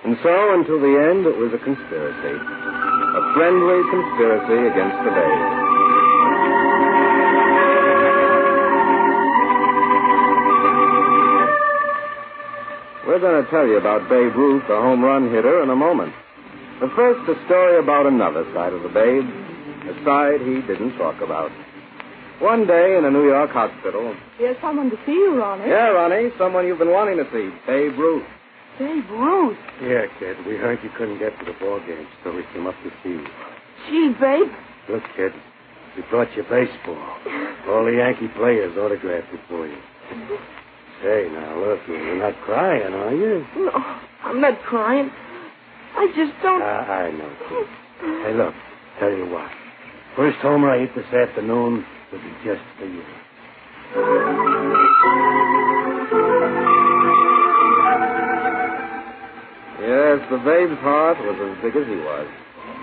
And 0.05 0.17
so, 0.25 0.33
until 0.57 0.81
the 0.81 0.97
end, 0.97 1.29
it 1.29 1.37
was 1.37 1.53
a 1.53 1.61
conspiracy. 1.61 2.33
A 2.33 3.21
friendly 3.37 3.79
conspiracy 3.93 4.73
against 4.73 4.97
the 5.05 5.13
babe. 5.13 5.58
We're 13.09 13.17
going 13.17 13.43
to 13.43 13.49
tell 13.49 13.65
you 13.65 13.81
about 13.81 14.05
Babe 14.05 14.37
Ruth, 14.37 14.61
the 14.69 14.77
home 14.77 15.01
run 15.01 15.33
hitter, 15.33 15.63
in 15.63 15.71
a 15.71 15.75
moment. 15.75 16.13
But 16.79 16.93
first, 16.93 17.25
a 17.25 17.33
story 17.49 17.81
about 17.81 18.05
another 18.05 18.45
side 18.53 18.71
of 18.71 18.85
the 18.85 18.93
Babe, 18.93 19.25
a 19.89 19.97
side 20.05 20.45
he 20.45 20.61
didn't 20.69 20.93
talk 20.93 21.17
about. 21.17 21.49
One 22.37 22.67
day 22.67 23.01
in 23.01 23.05
a 23.05 23.09
New 23.09 23.25
York 23.25 23.49
hospital. 23.49 24.13
Here's 24.37 24.61
someone 24.61 24.91
to 24.91 24.97
see 25.07 25.17
you, 25.17 25.41
Ronnie. 25.41 25.65
Yeah, 25.65 25.89
Ronnie, 25.89 26.29
someone 26.37 26.67
you've 26.67 26.77
been 26.77 26.93
wanting 26.93 27.17
to 27.17 27.25
see, 27.33 27.49
Babe 27.65 27.97
Ruth. 27.97 28.29
Babe 28.77 29.09
Ruth. 29.09 29.57
Yeah, 29.81 30.05
kid. 30.19 30.37
We 30.45 30.61
heard 30.61 30.77
you 30.83 30.91
couldn't 30.95 31.17
get 31.17 31.33
to 31.39 31.45
the 31.45 31.57
ball 31.57 31.79
game, 31.89 32.05
so 32.23 32.29
we 32.29 32.43
came 32.53 32.67
up 32.67 32.75
to 32.85 32.93
see 33.01 33.17
you. 33.17 33.25
Gee, 33.89 34.13
Babe. 34.21 34.53
Look, 34.87 35.01
kid, 35.17 35.33
we 35.97 36.03
brought 36.13 36.29
you 36.37 36.43
baseball. 36.43 37.01
All 37.73 37.89
the 37.89 37.97
Yankee 37.97 38.29
players 38.37 38.77
autographed 38.77 39.33
it 39.33 39.41
for 39.49 39.65
you. 39.65 39.81
Say, 41.01 41.29
now, 41.31 41.55
look, 41.59 41.79
you're 41.87 42.19
not 42.19 42.35
crying, 42.43 42.93
are 42.93 43.15
you? 43.15 43.45
No, 43.55 43.71
I'm 44.23 44.41
not 44.41 44.59
crying. 44.63 45.09
I 45.95 46.07
just 46.15 46.33
don't. 46.43 46.61
I, 46.61 47.07
I 47.07 47.11
know, 47.11 47.31
kid. 47.47 47.67
Hey, 48.25 48.33
look, 48.35 48.53
tell 48.99 49.09
you 49.09 49.25
what. 49.31 49.49
First 50.17 50.37
homer 50.39 50.69
I 50.69 50.79
hit 50.79 50.95
this 50.95 51.05
afternoon 51.13 51.85
will 52.11 52.19
be 52.19 52.33
just 52.43 52.61
for 52.77 52.85
you. 52.85 53.03
Yes, 59.79 60.19
the 60.29 60.37
babe's 60.43 60.79
heart 60.83 61.17
was 61.23 61.39
as 61.39 61.55
big 61.63 61.75
as 61.79 61.87
he 61.87 61.95
was. 61.95 62.27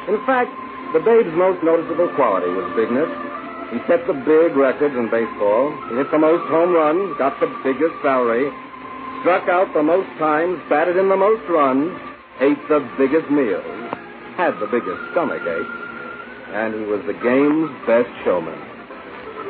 In 0.08 0.16
fact, 0.25 0.49
the 0.96 1.00
babe's 1.04 1.37
most 1.37 1.61
noticeable 1.62 2.08
quality 2.16 2.49
was 2.49 2.64
bigness. 2.73 3.36
He 3.70 3.78
set 3.90 4.06
the 4.06 4.14
big 4.14 4.54
records 4.54 4.94
in 4.94 5.11
baseball. 5.11 5.75
He 5.90 5.99
hit 5.99 6.11
the 6.14 6.23
most 6.23 6.46
home 6.46 6.70
runs, 6.70 7.18
got 7.18 7.35
the 7.42 7.50
biggest 7.66 7.99
salary, 7.99 8.46
struck 9.20 9.49
out 9.50 9.75
the 9.75 9.82
most 9.82 10.06
times, 10.23 10.62
batted 10.70 10.96
in 10.96 11.08
the 11.08 11.18
most 11.18 11.42
runs, 11.50 11.90
ate 12.38 12.62
the 12.70 12.78
biggest 12.94 13.26
meals, 13.26 13.66
had 14.38 14.54
the 14.62 14.70
biggest 14.70 15.02
stomach 15.11 15.42
ache, 15.42 15.75
and 16.54 16.78
he 16.78 16.87
was 16.87 17.02
the 17.11 17.18
game's 17.18 17.75
best 17.90 18.06
showman. 18.23 18.54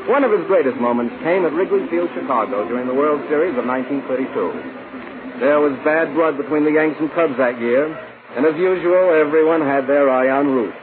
One 0.08 0.24
of 0.24 0.32
his 0.32 0.46
greatest 0.46 0.80
moments 0.80 1.12
came 1.20 1.44
at 1.44 1.52
Wrigley 1.52 1.84
Field, 1.90 2.08
Chicago, 2.14 2.64
during 2.68 2.86
the 2.86 2.94
World 2.94 3.20
Series 3.28 3.58
of 3.58 3.66
1932. 3.66 5.44
There 5.44 5.60
was 5.60 5.76
bad 5.84 6.14
blood 6.14 6.38
between 6.38 6.64
the 6.64 6.72
Yanks 6.72 6.96
and 7.00 7.12
Cubs 7.12 7.36
that 7.36 7.60
year, 7.60 7.92
and 8.32 8.46
as 8.46 8.56
usual, 8.56 9.12
everyone 9.12 9.60
had 9.60 9.84
their 9.84 10.08
eye 10.08 10.30
on 10.30 10.46
Ruth. 10.46 10.78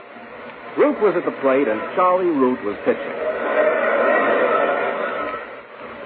Ruth 0.77 0.99
was 1.01 1.15
at 1.15 1.25
the 1.25 1.37
plate, 1.41 1.67
and 1.67 1.79
Charlie 1.95 2.29
Root 2.29 2.61
was 2.65 2.75
pitching. 2.85 3.22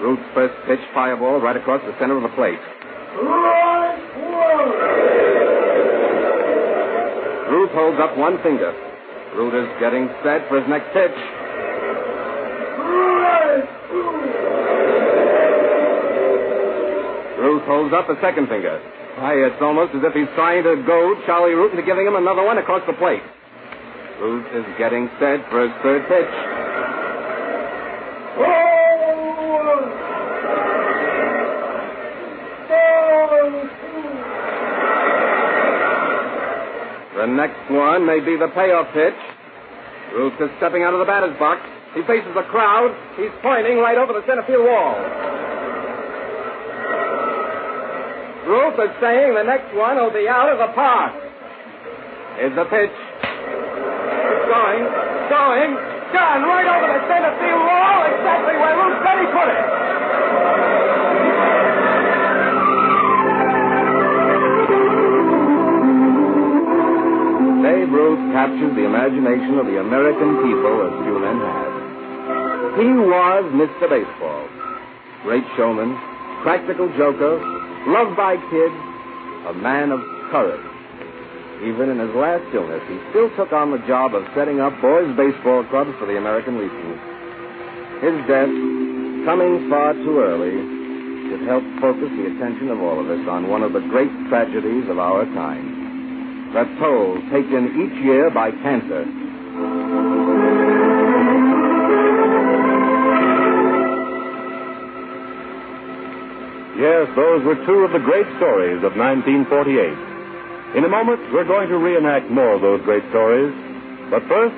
Root's 0.01 0.21
first 0.33 0.53
pitch, 0.67 0.79
fireball, 0.93 1.41
right 1.41 1.57
across 1.57 1.81
the 1.81 1.93
center 1.99 2.17
of 2.17 2.23
the 2.23 2.33
plate. 2.37 2.61
Ruth 7.49 7.71
holds 7.73 7.97
up 7.99 8.17
one 8.17 8.37
finger. 8.43 8.69
Root 9.35 9.57
is 9.57 9.69
getting 9.79 10.07
set 10.21 10.47
for 10.49 10.61
his 10.61 10.69
next 10.69 10.93
pitch. 10.93 11.17
Ruth 17.41 17.63
holds 17.65 17.93
up 17.93 18.09
a 18.09 18.19
second 18.21 18.49
finger. 18.49 18.77
Why, 19.17 19.33
it's 19.33 19.61
almost 19.61 19.95
as 19.95 20.03
if 20.05 20.13
he's 20.13 20.29
trying 20.35 20.61
to 20.61 20.77
goad 20.85 21.17
Charlie 21.25 21.53
Root 21.53 21.71
into 21.71 21.81
giving 21.81 22.05
him 22.05 22.15
another 22.15 22.45
one 22.45 22.59
across 22.59 22.85
the 22.85 22.93
plate. 22.93 23.23
Root 24.21 24.45
is 24.53 24.65
getting 24.77 25.09
set 25.17 25.41
for 25.49 25.65
his 25.65 25.73
third 25.81 26.05
pitch. 26.05 26.33
The 37.27 37.35
next 37.35 37.67
one 37.67 38.07
may 38.07 38.23
be 38.23 38.39
the 38.39 38.47
payoff 38.55 38.87
pitch. 38.95 39.19
Ruth 40.15 40.39
is 40.39 40.47
stepping 40.63 40.87
out 40.87 40.95
of 40.95 41.03
the 41.03 41.09
batter's 41.09 41.35
box. 41.35 41.59
He 41.91 41.99
faces 42.07 42.31
the 42.31 42.47
crowd. 42.47 42.95
He's 43.19 43.35
pointing 43.43 43.83
right 43.83 43.99
over 43.99 44.15
the 44.15 44.23
center 44.23 44.47
field 44.47 44.63
wall. 44.63 44.95
Ruth 48.47 48.79
is 48.79 48.95
saying 49.03 49.35
the 49.35 49.43
next 49.43 49.75
one 49.75 49.99
will 49.99 50.15
be 50.15 50.23
out 50.31 50.47
of 50.47 50.55
the 50.55 50.71
park. 50.71 51.19
Is 52.39 52.55
the 52.55 52.63
pitch. 52.71 52.95
It's 52.95 54.45
going, 54.47 54.87
going, 55.27 55.71
gone 56.15 56.41
right 56.47 56.69
over 56.79 56.87
the 56.95 57.01
center 57.11 57.33
field 57.43 57.59
wall, 57.59 58.07
exactly 58.07 58.55
where 58.55 58.71
Ruth 58.79 59.03
said 59.03 59.19
he 59.19 59.27
put 59.35 59.51
it. 59.51 59.86
Captured 68.33 68.75
the 68.75 68.85
imagination 68.85 69.57
of 69.57 69.65
the 69.65 69.79
American 69.79 70.41
people 70.41 70.73
as 70.85 70.93
few 71.05 71.17
men 71.21 71.37
have. 71.37 71.73
He 72.77 72.89
was 72.93 73.43
Mr. 73.53 73.89
Baseball. 73.89 74.45
Great 75.23 75.45
showman, 75.55 75.97
practical 76.41 76.89
joker, 76.97 77.41
loved 77.89 78.15
by 78.17 78.37
kids, 78.49 78.77
a 79.49 79.53
man 79.53 79.91
of 79.91 80.01
courage. 80.29 80.65
Even 81.65 81.89
in 81.89 81.97
his 81.97 82.13
last 82.13 82.45
illness, 82.53 82.83
he 82.85 82.97
still 83.09 83.33
took 83.35 83.51
on 83.51 83.71
the 83.71 83.81
job 83.87 84.13
of 84.13 84.21
setting 84.35 84.59
up 84.59 84.73
boys' 84.81 85.09
baseball 85.17 85.65
clubs 85.73 85.93
for 85.97 86.05
the 86.05 86.17
American 86.17 86.61
Legion. 86.61 86.93
His 88.01 88.17
death, 88.29 88.53
coming 89.25 89.65
far 89.69 89.93
too 89.93 90.21
early, 90.21 90.53
should 91.29 91.47
help 91.49 91.63
focus 91.81 92.09
the 92.13 92.29
attention 92.29 92.69
of 92.69 92.79
all 92.81 92.99
of 92.99 93.09
us 93.09 93.27
on 93.27 93.49
one 93.49 93.63
of 93.63 93.73
the 93.73 93.81
great 93.89 94.11
tragedies 94.29 94.87
of 94.89 94.99
our 94.99 95.25
time. 95.33 95.76
The 96.53 96.63
toll 96.79 97.19
taken 97.29 97.75
each 97.75 98.03
year 98.03 98.29
by 98.31 98.51
cancer. 98.51 99.03
Yes, 106.77 107.09
those 107.15 107.43
were 107.43 107.57
two 107.65 107.83
of 107.83 107.91
the 107.91 107.99
great 107.99 108.27
stories 108.37 108.83
of 108.83 108.95
1948. 108.95 110.77
In 110.77 110.85
a 110.85 110.89
moment, 110.89 111.19
we're 111.33 111.43
going 111.43 111.69
to 111.69 111.77
reenact 111.77 112.29
more 112.29 112.53
of 112.53 112.61
those 112.61 112.81
great 112.81 113.03
stories. 113.09 113.53
But 114.09 114.23
first, 114.29 114.55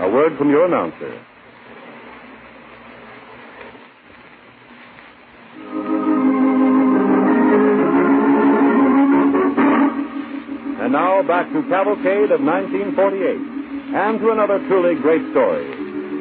a 0.00 0.10
word 0.10 0.36
from 0.36 0.50
your 0.50 0.66
announcer. 0.66 1.18
Back 11.42 11.58
to 11.58 11.66
Cavalcade 11.66 12.30
of 12.30 12.38
1948 12.38 13.98
and 13.98 14.14
to 14.22 14.30
another 14.30 14.62
truly 14.70 14.94
great 14.94 15.26
story. 15.34 15.66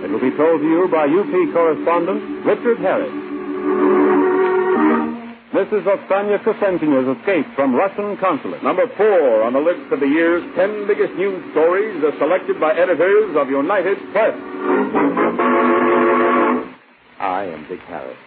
It 0.02 0.10
will 0.10 0.18
be 0.18 0.34
told 0.34 0.58
to 0.58 0.66
you 0.66 0.90
by 0.90 1.06
UP 1.06 1.30
correspondent 1.54 2.42
Richard 2.42 2.82
Harris. 2.82 3.14
Mrs. 5.54 5.86
Oksana 5.86 6.42
Kosenkina's 6.42 7.06
escape 7.22 7.46
from 7.54 7.78
Russian 7.78 8.18
consulate. 8.18 8.66
Number 8.66 8.90
four 8.98 9.46
on 9.46 9.54
the 9.54 9.62
list 9.62 9.94
of 9.94 10.00
the 10.02 10.10
year's 10.10 10.42
ten 10.58 10.90
biggest 10.90 11.14
news 11.14 11.46
stories 11.54 12.02
as 12.02 12.18
selected 12.18 12.58
by 12.58 12.74
editors 12.74 13.38
of 13.38 13.46
United 13.46 14.02
Press. 14.18 14.34
I 17.22 17.46
am 17.46 17.70
Dick 17.70 17.86
Harris. 17.86 18.18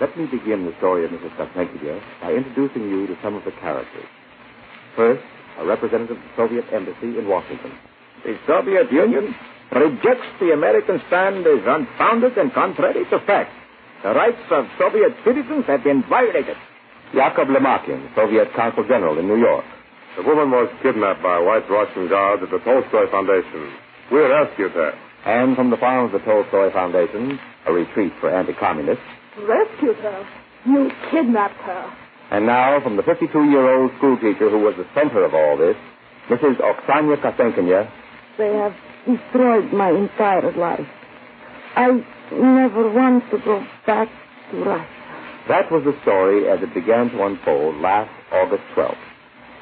Let 0.00 0.16
me 0.16 0.30
begin 0.30 0.70
the 0.70 0.74
story 0.78 1.04
of 1.04 1.10
Mrs. 1.10 1.34
Kosenkina 1.34 1.98
by 2.22 2.30
introducing 2.30 2.86
you 2.86 3.08
to 3.08 3.18
some 3.24 3.34
of 3.34 3.42
the 3.42 3.50
characters. 3.58 4.06
First, 4.94 5.26
a 5.58 5.66
representative 5.66 6.16
of 6.16 6.22
the 6.22 6.34
Soviet 6.36 6.64
Embassy 6.72 7.18
in 7.18 7.28
Washington. 7.28 7.72
The 8.24 8.38
Soviet 8.46 8.90
Union 8.92 9.34
rejects 9.72 10.30
the 10.40 10.52
American 10.52 11.02
stand 11.08 11.46
as 11.46 11.62
unfounded 11.66 12.38
and 12.38 12.52
contrary 12.52 13.04
to 13.10 13.18
fact. 13.26 13.50
The 14.02 14.14
rights 14.14 14.46
of 14.50 14.66
Soviet 14.78 15.12
citizens 15.24 15.66
have 15.66 15.82
been 15.82 16.04
violated. 16.08 16.56
Yakov 17.12 17.48
Lomakin, 17.48 18.14
Soviet 18.14 18.52
Consul 18.54 18.84
General 18.86 19.18
in 19.18 19.26
New 19.26 19.38
York. 19.38 19.64
The 20.16 20.22
woman 20.22 20.50
was 20.50 20.68
kidnapped 20.82 21.22
by 21.22 21.38
white 21.38 21.68
Russian 21.70 22.08
guards 22.08 22.42
at 22.42 22.50
the 22.50 22.58
Tolstoy 22.58 23.10
Foundation. 23.10 23.72
We 24.10 24.18
rescued 24.20 24.72
her. 24.72 24.92
And 25.24 25.56
from 25.56 25.70
the 25.70 25.76
farm 25.76 26.06
of 26.06 26.12
the 26.12 26.18
Tolstoy 26.20 26.72
Foundation, 26.72 27.38
a 27.66 27.72
retreat 27.72 28.12
for 28.20 28.30
anti-communists. 28.30 29.02
Rescued 29.38 29.96
her. 29.96 30.26
You 30.66 30.90
kidnapped 31.10 31.60
her. 31.62 32.07
And 32.30 32.46
now, 32.46 32.80
from 32.82 32.96
the 32.96 33.02
52-year-old 33.02 33.90
schoolteacher 33.98 34.50
who 34.50 34.60
was 34.60 34.74
the 34.76 34.86
center 34.94 35.24
of 35.24 35.34
all 35.34 35.56
this, 35.56 35.76
Mrs. 36.28 36.60
Oksana 36.60 37.16
Kosenkina. 37.16 37.90
They 38.36 38.52
have 38.52 38.74
destroyed 39.06 39.72
my 39.72 39.90
entire 39.90 40.52
life. 40.52 40.86
I 41.74 42.04
never 42.32 42.90
want 42.90 43.24
to 43.30 43.38
go 43.38 43.64
back 43.86 44.08
to 44.50 44.56
Russia. 44.58 44.94
That 45.48 45.72
was 45.72 45.82
the 45.84 45.96
story 46.02 46.48
as 46.50 46.60
it 46.62 46.74
began 46.74 47.08
to 47.10 47.24
unfold 47.24 47.76
last 47.80 48.12
August 48.30 48.62
12th. 48.76 48.96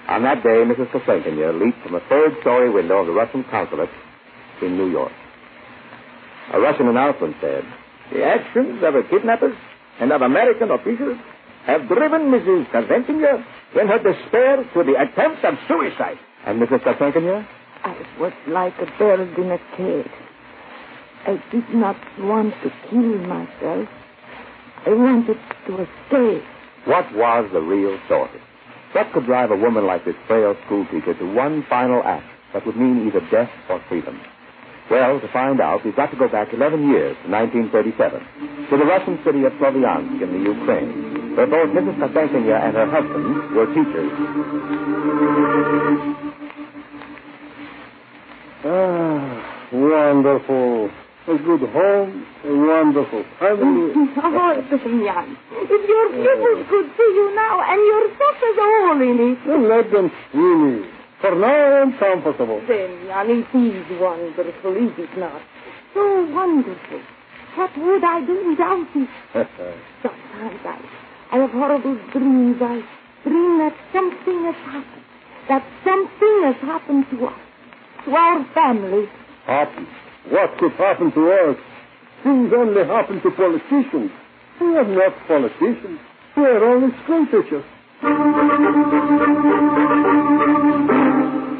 On 0.08 0.22
that 0.24 0.42
day, 0.42 0.66
Mrs. 0.66 0.90
Kosenkina 0.90 1.58
leaped 1.60 1.78
from 1.82 1.94
a 1.94 2.00
third-story 2.08 2.70
window 2.70 2.98
of 2.98 3.06
the 3.06 3.12
Russian 3.12 3.44
consulate 3.44 3.90
in 4.62 4.76
New 4.76 4.90
York. 4.90 5.12
A 6.52 6.60
Russian 6.60 6.88
announcement 6.88 7.36
said, 7.40 7.62
The 8.12 8.24
actions 8.24 8.82
of 8.82 8.94
the 8.94 9.02
kidnappers 9.08 9.56
and 10.00 10.10
of 10.10 10.22
American 10.22 10.70
officials 10.70 11.18
have 11.66 11.88
driven 11.88 12.30
Mrs. 12.30 12.70
Kosenkina 12.70 13.44
in 13.80 13.88
her 13.88 13.98
despair 13.98 14.62
to 14.72 14.84
the 14.84 14.94
attempt 15.00 15.44
of 15.44 15.54
suicide. 15.68 16.18
And 16.46 16.60
Mrs. 16.62 16.80
Kosenkina? 16.82 17.46
I 17.84 17.96
was 18.18 18.32
like 18.48 18.74
a 18.78 18.86
bird 18.98 19.36
in 19.36 19.50
a 19.50 19.58
cage. 19.76 20.10
I 21.26 21.42
did 21.50 21.68
not 21.74 21.96
want 22.20 22.54
to 22.62 22.70
kill 22.88 23.18
myself. 23.26 23.88
I 24.86 24.90
wanted 24.90 25.38
to 25.66 25.72
escape. 25.74 26.44
What 26.84 27.12
was 27.14 27.50
the 27.52 27.60
real 27.60 27.98
story? 28.06 28.40
What 28.92 29.12
could 29.12 29.26
drive 29.26 29.50
a 29.50 29.56
woman 29.56 29.86
like 29.86 30.04
this 30.04 30.14
frail 30.28 30.54
schoolteacher 30.66 31.14
to 31.18 31.34
one 31.34 31.66
final 31.68 32.02
act 32.04 32.26
that 32.54 32.64
would 32.64 32.76
mean 32.76 33.08
either 33.08 33.20
death 33.30 33.50
or 33.68 33.82
freedom? 33.88 34.20
Well, 34.88 35.20
to 35.20 35.28
find 35.32 35.60
out, 35.60 35.84
we've 35.84 35.96
got 35.96 36.12
to 36.12 36.16
go 36.16 36.28
back 36.28 36.54
11 36.54 36.88
years 36.88 37.16
to 37.24 37.30
1937, 37.30 38.70
to 38.70 38.76
the 38.78 38.84
Russian 38.84 39.18
city 39.24 39.42
of 39.42 39.52
Sloviansk 39.54 40.22
in 40.22 40.30
the 40.30 40.38
Ukraine, 40.48 41.15
where 41.36 41.46
both 41.46 41.68
Mrs. 41.68 42.00
Kosenkina 42.00 42.64
and 42.64 42.74
her 42.74 42.88
husband 42.88 43.54
were 43.54 43.68
teachers. 43.76 44.10
Ah, 48.64 49.68
wonderful. 49.70 50.90
A 51.28 51.36
good 51.36 51.68
home, 51.68 52.24
a 52.44 52.54
wonderful 52.54 53.24
family. 53.38 53.92
oh, 54.16 54.64
Damian, 54.70 55.36
if 55.52 55.82
your 55.90 56.08
pupils 56.08 56.66
could 56.70 56.88
see 56.96 57.10
you 57.18 57.34
now 57.34 57.60
and 57.60 57.80
your 57.84 58.04
sauces 58.16 58.56
all 58.62 59.02
in 59.02 59.32
it. 59.32 59.38
Well, 59.46 59.68
let 59.68 59.90
them 59.90 60.10
see 60.32 60.38
me. 60.38 60.88
For 61.20 61.34
now, 61.34 61.82
I'm 61.82 61.98
comfortable. 61.98 62.62
Damian, 62.66 63.44
it 63.44 63.58
is 63.58 64.00
wonderful, 64.00 64.76
is 64.76 64.94
it 64.96 65.18
not? 65.18 65.42
So 65.92 66.30
wonderful. 66.32 67.00
What 67.56 67.76
would 67.76 68.04
I 68.04 68.24
do 68.24 68.50
without 68.50 68.86
it? 68.94 69.08
Sometimes 70.02 70.60
I, 70.64 71.05
I 71.32 71.38
have 71.38 71.50
horrible 71.50 71.96
dreams. 72.12 72.56
I 72.60 72.82
dream 73.24 73.58
that 73.58 73.74
something 73.92 74.44
has 74.44 74.54
happened. 74.70 75.04
That 75.48 75.64
something 75.84 76.42
has 76.44 76.56
happened 76.62 77.06
to 77.10 77.26
us, 77.26 77.40
to 78.04 78.10
our 78.12 78.44
family. 78.54 79.08
Happen? 79.46 79.86
What 80.30 80.58
could 80.58 80.72
happen 80.72 81.12
to 81.12 81.30
us? 81.30 81.56
Things 82.22 82.52
only 82.56 82.84
happen 82.84 83.20
to 83.22 83.30
politicians. 83.30 84.10
We 84.60 84.76
are 84.76 84.84
not 84.84 85.14
politicians. 85.28 86.00
We 86.36 86.42
are 86.44 86.64
only 86.64 86.90
school 87.04 87.26
teachers. 87.26 87.64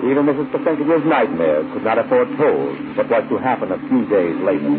Even 0.07 0.27
Mrs. 0.27 0.53
Kosenkina's 0.53 1.05
nightmares 1.07 1.67
could 1.73 1.85
not 1.85 1.97
have 1.99 2.09
foretold 2.09 2.97
what 2.97 3.09
was 3.09 3.25
to 3.31 3.39
happen 3.39 3.73
a 3.73 3.79
few 3.89 4.07
days 4.09 4.37
later. 4.45 4.71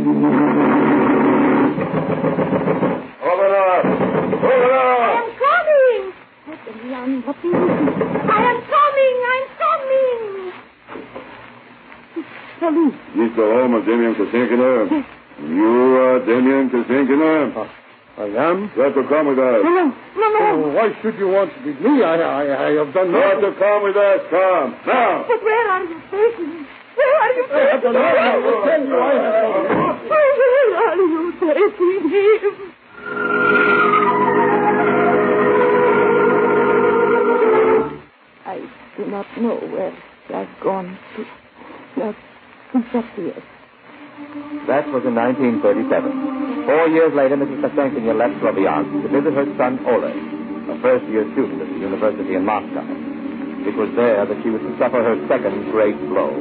Open 4.38 4.70
up! 4.72 4.86
Open 4.88 5.08
I 5.08 5.13
am 5.17 5.29
coming! 5.41 6.03
Damian, 6.65 7.12
what 7.25 7.38
is 7.38 7.51
it? 7.51 7.56
I 7.58 8.39
am 8.47 8.60
coming! 8.69 9.15
I'm 9.34 9.45
coming! 9.62 10.23
Salut. 12.60 12.93
This 13.17 13.32
the 13.38 13.45
home 13.45 13.73
of 13.76 13.86
Damian 13.86 14.13
Kosenkina? 14.15 14.71
You 15.41 15.73
are 16.02 16.19
Damian 16.26 16.69
Kosenkina? 16.69 17.56
Uh, 17.58 17.67
I 18.17 18.26
am? 18.50 18.71
You 18.76 18.82
have 18.82 18.95
to 18.95 19.04
come 19.10 19.28
with 19.28 19.38
us. 19.38 19.62
No, 19.63 19.69
no, 19.69 19.84
no, 19.93 20.26
no. 20.26 20.39
Oh, 20.41 20.73
why 20.73 20.89
should 21.02 21.17
you 21.19 21.28
want 21.30 21.54
to 21.54 21.60
be 21.62 21.73
me? 21.78 22.02
I, 22.04 22.15
I, 22.17 22.43
I 22.65 22.71
have 22.82 22.93
done 22.93 23.10
You 23.13 23.17
have 23.21 23.38
nothing. 23.41 23.54
to 23.54 23.60
come 23.62 23.84
with 23.84 23.95
us. 23.97 24.19
Come. 24.34 24.73
Now. 24.88 25.26
But 25.30 25.41
where 25.43 25.67
are 25.69 25.84
you 25.86 26.02
taking 26.10 26.50
me? 26.50 26.65
Where 26.97 27.13
are 27.21 27.34
you 27.38 27.45
I 27.45 27.54
have 27.69 27.82
taking 27.82 27.93
done 27.93 27.93
me? 27.93 28.02
nothing. 28.02 28.26
I 28.26 28.38
will 28.41 28.62
tell 28.65 28.82
you 28.86 28.97
I 28.97 29.13
have 29.13 29.34
done. 29.54 30.10
Where 30.10 30.26
are 30.82 30.97
you 30.97 31.34
taking 31.38 32.10
him? 32.10 33.87
Do 38.97 39.05
not 39.05 39.25
know 39.38 39.55
where 39.69 39.91
he 40.27 40.33
has 40.33 40.47
gone 40.63 40.97
to. 41.15 41.25
Has 42.01 42.15
disappeared. 42.73 43.43
That 44.67 44.86
was 44.89 45.05
in 45.05 45.13
1937. 45.13 46.65
Four 46.65 46.88
years 46.89 47.13
later, 47.13 47.38
Mrs. 47.38 47.62
Kosenkina 47.62 48.17
left 48.17 48.41
Sloviansk 48.41 48.91
to 49.01 49.07
visit 49.10 49.33
her 49.33 49.45
son 49.57 49.79
Oleg, 49.86 50.17
a 50.69 50.75
first-year 50.81 51.25
student 51.33 51.62
at 51.62 51.69
the 51.69 51.79
university 51.79 52.36
in 52.36 52.43
Moscow. 52.43 52.83
It 53.65 53.75
was 53.77 53.89
there 53.95 54.25
that 54.25 54.38
she 54.43 54.49
was 54.49 54.62
to 54.62 54.73
suffer 54.77 55.01
her 55.01 55.15
second 55.29 55.71
great 55.71 55.97
blow. 56.10 56.33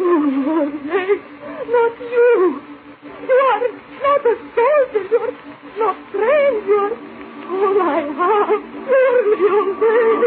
Oh, 0.00 0.20
Oleg, 0.56 1.20
not 1.68 1.94
you. 2.00 2.60
You 3.02 3.38
are 3.50 3.64
not 4.04 4.20
a 4.24 4.34
soldier. 4.56 5.04
You 5.10 5.18
are 5.20 5.36
not 5.80 5.96
trained. 6.12 6.66
You 6.68 6.76
are 6.86 7.11
have. 7.52 8.60
Surely, 8.88 9.42
Oleg. 9.52 10.22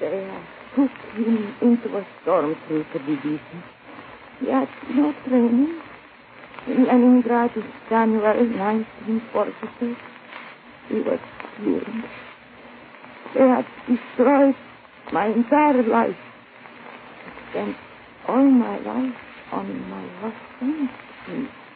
They 0.00 0.28
put 0.74 0.90
him 1.14 1.54
into 1.60 1.88
a 1.96 2.06
storm 2.22 2.54
stormtrooper 2.54 3.00
division. 3.06 3.62
He 4.40 4.46
had 4.50 4.68
no 4.94 5.12
training. 5.26 5.80
In 6.66 6.84
Leningrad 6.86 7.56
in 7.56 7.64
January 7.88 8.48
1946, 8.48 10.00
he 10.88 10.94
was 11.00 11.20
killed. 11.56 12.04
They 13.34 13.48
had 13.48 13.66
destroyed 13.88 14.54
my 15.12 15.26
entire 15.26 15.82
life. 15.82 16.16
I 17.26 17.50
spent 17.50 17.76
all 18.28 18.50
my 18.50 18.78
life 18.78 19.16
on 19.52 19.90
my 19.90 20.06
husband 20.20 20.88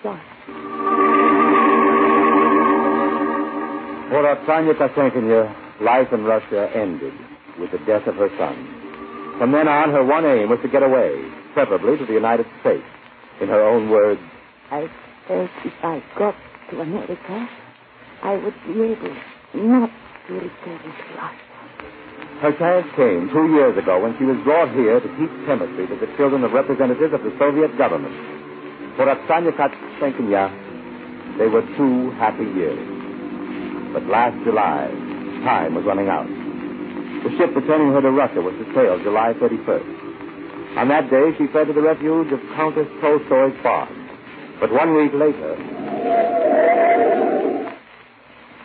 Russia. 0.05 0.35
For 4.11 4.23
Oksana 4.23 4.75
Kosenkina, 4.79 5.81
life 5.81 6.13
in 6.13 6.25
Russia 6.25 6.71
ended 6.75 7.15
with 7.59 7.73
the 7.73 7.79
death 7.79 8.07
of 8.07 8.15
her 8.17 8.29
son. 8.39 9.37
From 9.39 9.51
then 9.51 9.67
on, 9.67 9.91
her 9.91 10.05
one 10.05 10.25
aim 10.25 10.51
was 10.51 10.61
to 10.63 10.69
get 10.69 10.83
away, 10.83 11.11
preferably 11.55 11.99
to 11.99 12.07
the 12.07 12.13
United 12.13 12.47
States. 12.61 12.85
In 13.41 13.49
her 13.49 13.67
own 13.67 13.91
words, 13.91 14.21
I 14.71 14.87
felt 15.27 15.51
if 15.65 15.73
I 15.83 16.03
got 16.17 16.37
to 16.71 16.81
America, 16.81 17.49
I 18.23 18.35
would 18.37 18.55
be 18.67 18.95
able 18.95 19.17
not 19.55 19.91
to 20.29 20.33
return 20.35 20.79
to 20.79 20.89
Russia. 21.19 21.45
her 22.41 22.53
chance 22.59 22.87
came 22.95 23.31
two 23.33 23.49
years 23.55 23.77
ago 23.77 24.01
when 24.01 24.17
she 24.19 24.25
was 24.25 24.37
brought 24.45 24.71
here 24.75 25.01
to 25.01 25.09
teach 25.17 25.35
chemistry 25.47 25.87
to 25.89 25.97
the 25.97 26.07
children 26.17 26.45
of 26.45 26.53
representatives 26.53 27.13
of 27.13 27.23
the 27.25 27.35
Soviet 27.39 27.77
government. 27.77 28.34
For 28.97 29.07
Oksana 29.07 29.51
Kosenkina, 29.59 31.39
they 31.39 31.49
were 31.49 31.63
two 31.77 32.11
happy 32.13 32.45
years. 32.45 32.79
But 33.93 34.07
last 34.07 34.37
July, 34.45 34.87
time 35.43 35.75
was 35.75 35.85
running 35.85 36.09
out. 36.09 36.29
The 37.25 37.31
ship 37.37 37.55
returning 37.57 37.93
her 37.93 38.03
to 38.03 38.11
Russia 38.11 38.41
was 38.41 38.55
to 38.55 38.65
sail 38.75 39.03
July 39.03 39.33
31st. 39.35 40.79
On 40.79 40.89
that 40.89 41.11
day, 41.11 41.31
she 41.39 41.47
fled 41.49 41.67
to 41.69 41.73
the 41.73 41.83
refuge 41.83 42.33
of 42.33 42.41
Countess 42.55 42.89
Tolstoy's 43.01 43.55
farm. 43.63 43.89
But 44.61 44.73
one 44.73 44.95
week 44.95 45.13
later, 45.13 45.57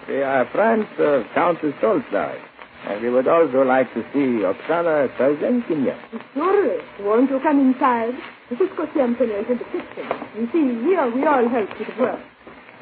We 0.09 0.23
are 0.23 0.45
friends 0.51 0.87
of 0.97 1.23
Countess 1.35 1.73
Tolstoy. 1.79 2.48
And 2.87 3.01
we 3.03 3.09
would 3.09 3.27
also 3.27 3.63
like 3.63 3.93
to 3.93 4.01
see 4.13 4.41
Oksana 4.47 5.09
Kosenkina. 5.17 5.95
Surely. 6.33 6.77
Won't 7.01 7.29
you 7.29 7.39
come 7.43 7.59
inside? 7.59 8.13
Mrs. 8.49 8.69
Kosenkina 8.75 9.43
is 9.43 9.47
in 9.51 9.57
the 9.57 9.65
kitchen. 9.65 10.07
You 10.37 10.47
see, 10.51 10.65
here 10.87 11.05
we 11.13 11.25
all 11.25 11.47
help 11.49 11.69
with 11.77 11.87
the 11.87 12.01
work. 12.01 12.19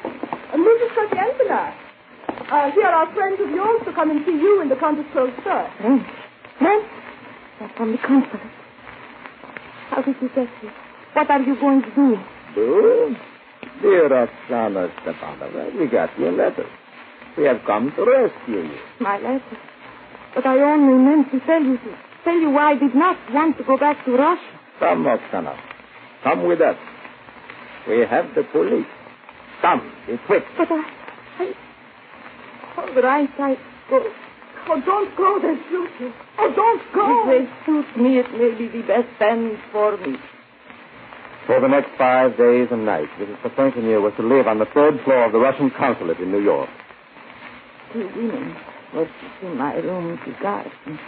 Uh, 0.04 0.56
Mrs. 0.56 0.90
Kosenkina, 0.96 1.74
uh, 2.50 2.70
here 2.72 2.86
are 2.86 3.12
friends 3.14 3.38
of 3.40 3.50
yours 3.50 3.80
to 3.84 3.92
come 3.92 4.10
and 4.10 4.24
see 4.24 4.32
you 4.32 4.62
in 4.62 4.68
the 4.68 4.76
Countess 4.76 5.06
Tolstoy. 5.12 5.66
Friends? 5.80 6.04
Friends? 6.58 6.84
They're 7.58 7.72
from 7.76 7.92
the 7.92 7.98
consulate. 7.98 8.54
How 9.90 10.02
did 10.02 10.14
you 10.22 10.28
get 10.28 10.48
here? 10.60 10.72
What 11.14 11.30
are 11.30 11.42
you 11.42 11.56
going 11.60 11.82
to 11.82 11.90
do? 11.94 12.16
Do? 12.54 13.16
Dear 13.82 14.08
Oksana 14.08 14.90
Stepanova, 15.02 15.78
we 15.78 15.86
got 15.88 16.16
your 16.18 16.32
letter. 16.32 16.66
We 17.36 17.44
have 17.44 17.60
come 17.66 17.92
to 17.96 18.04
rescue 18.04 18.62
you. 18.72 18.78
My 19.00 19.18
letter. 19.18 19.58
But 20.34 20.46
I 20.46 20.58
only 20.58 21.02
meant 21.04 21.30
to 21.32 21.40
tell 21.46 21.62
you 21.62 21.76
to 21.78 21.98
tell 22.24 22.38
you 22.38 22.50
why 22.50 22.72
I 22.72 22.78
did 22.78 22.94
not 22.94 23.16
want 23.32 23.56
to 23.58 23.64
go 23.64 23.76
back 23.76 24.04
to 24.04 24.12
Russia. 24.12 24.60
Come, 24.78 25.04
Oksana. 25.04 25.58
Come 26.22 26.46
with 26.46 26.60
us. 26.60 26.76
We 27.88 28.00
have 28.00 28.34
the 28.34 28.42
police. 28.52 28.86
Come, 29.62 29.92
be 30.06 30.16
quick. 30.26 30.44
But 30.56 30.68
I, 30.70 30.82
I 31.38 31.52
all 32.76 33.02
right, 33.02 33.30
I 33.38 33.56
go. 33.90 34.04
Oh, 34.70 34.80
don't 34.84 35.16
go. 35.16 35.38
They'll 35.40 35.56
shoot 35.68 35.90
you. 36.00 36.12
Oh, 36.38 36.52
don't 36.54 36.82
go. 36.94 37.30
If 37.30 37.48
they 37.48 37.64
shoot 37.64 37.96
me, 38.00 38.18
it 38.18 38.30
may 38.32 38.56
be 38.56 38.68
the 38.68 38.86
best 38.86 39.08
end 39.20 39.58
for 39.72 39.96
me. 39.96 40.16
For 41.46 41.60
the 41.60 41.68
next 41.68 41.88
five 41.96 42.36
days 42.36 42.68
and 42.70 42.84
nights, 42.84 43.10
Mrs. 43.18 43.40
Potemkin 43.42 43.84
was 44.02 44.12
to 44.18 44.22
live 44.22 44.46
on 44.46 44.58
the 44.58 44.66
third 44.66 45.00
floor 45.04 45.24
of 45.24 45.32
the 45.32 45.38
Russian 45.38 45.70
consulate 45.70 46.18
in 46.18 46.30
New 46.30 46.42
York. 46.42 46.68
Two 47.92 48.06
women 48.14 48.54
were 48.94 49.08
in 49.42 49.56
my 49.56 49.74
room 49.76 50.18
to 50.24 50.42
guard 50.42 50.70
me. 50.86 50.98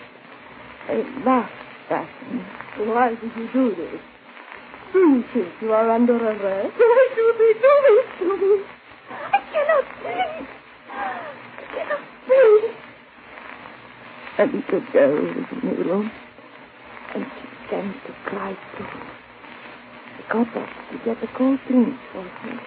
They 0.88 1.02
laughed 1.24 1.52
at 1.90 2.08
me. 2.32 2.40
Why 2.86 3.10
did 3.10 3.32
you 3.36 3.48
do 3.52 3.74
this? 3.74 4.00
Do 4.92 5.24
you 5.62 5.72
are 5.72 5.90
under 5.90 6.16
arrest? 6.16 6.74
Why 6.76 7.08
do 7.14 7.34
they 7.38 7.52
do 7.60 7.74
this 7.86 8.06
to 8.18 8.36
me? 8.36 8.64
I 9.10 9.40
cannot 9.52 9.84
breathe. 10.02 10.48
I 10.90 11.64
cannot 11.74 12.04
breathe. 12.26 12.74
A 14.38 14.44
little 14.46 14.92
girl 14.92 15.22
was 15.22 15.62
in 15.62 15.68
the 15.68 15.84
room, 15.84 16.10
and 17.14 17.24
she 17.24 17.64
began 17.64 17.92
to 18.06 18.12
cry 18.26 18.56
too. 18.76 18.84
I 18.84 20.32
got 20.32 20.56
up 20.56 20.68
to 20.90 20.98
get 21.04 21.22
a 21.22 21.26
cold 21.36 21.58
drink 21.68 21.94
for 22.12 22.22
her. 22.22 22.60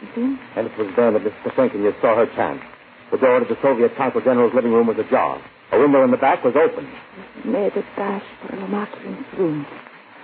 And 0.00 0.08
then 0.14 0.38
And 0.56 0.66
it 0.66 0.78
was 0.78 0.92
then 0.96 1.14
that 1.14 1.22
Mrs. 1.22 1.42
Potemkin 1.44 1.94
saw 2.00 2.16
her 2.16 2.26
chance. 2.34 2.62
The 3.10 3.16
door 3.18 3.40
to 3.40 3.46
the 3.46 3.56
Soviet 3.62 3.96
Consul 3.96 4.20
General's 4.20 4.54
living 4.54 4.72
room 4.72 4.86
was 4.86 4.98
ajar. 4.98 5.40
A 5.72 5.78
window 5.78 6.04
in 6.04 6.10
the 6.10 6.16
back 6.16 6.44
was 6.44 6.54
open. 6.56 6.86
I 6.86 7.48
made 7.48 7.72
a 7.76 7.82
dash 7.96 8.22
for 8.42 8.56
Lomakin's 8.56 9.26
room. 9.38 9.66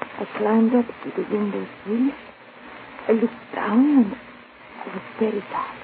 I 0.00 0.24
climbed 0.38 0.74
up 0.74 0.86
to 0.86 1.10
the 1.16 1.28
window 1.34 1.66
sill. 1.84 2.10
I 3.08 3.12
looked 3.12 3.54
down 3.54 4.04
and 4.04 4.12
it 4.12 4.92
was 4.92 5.02
very 5.18 5.40
dark. 5.50 5.76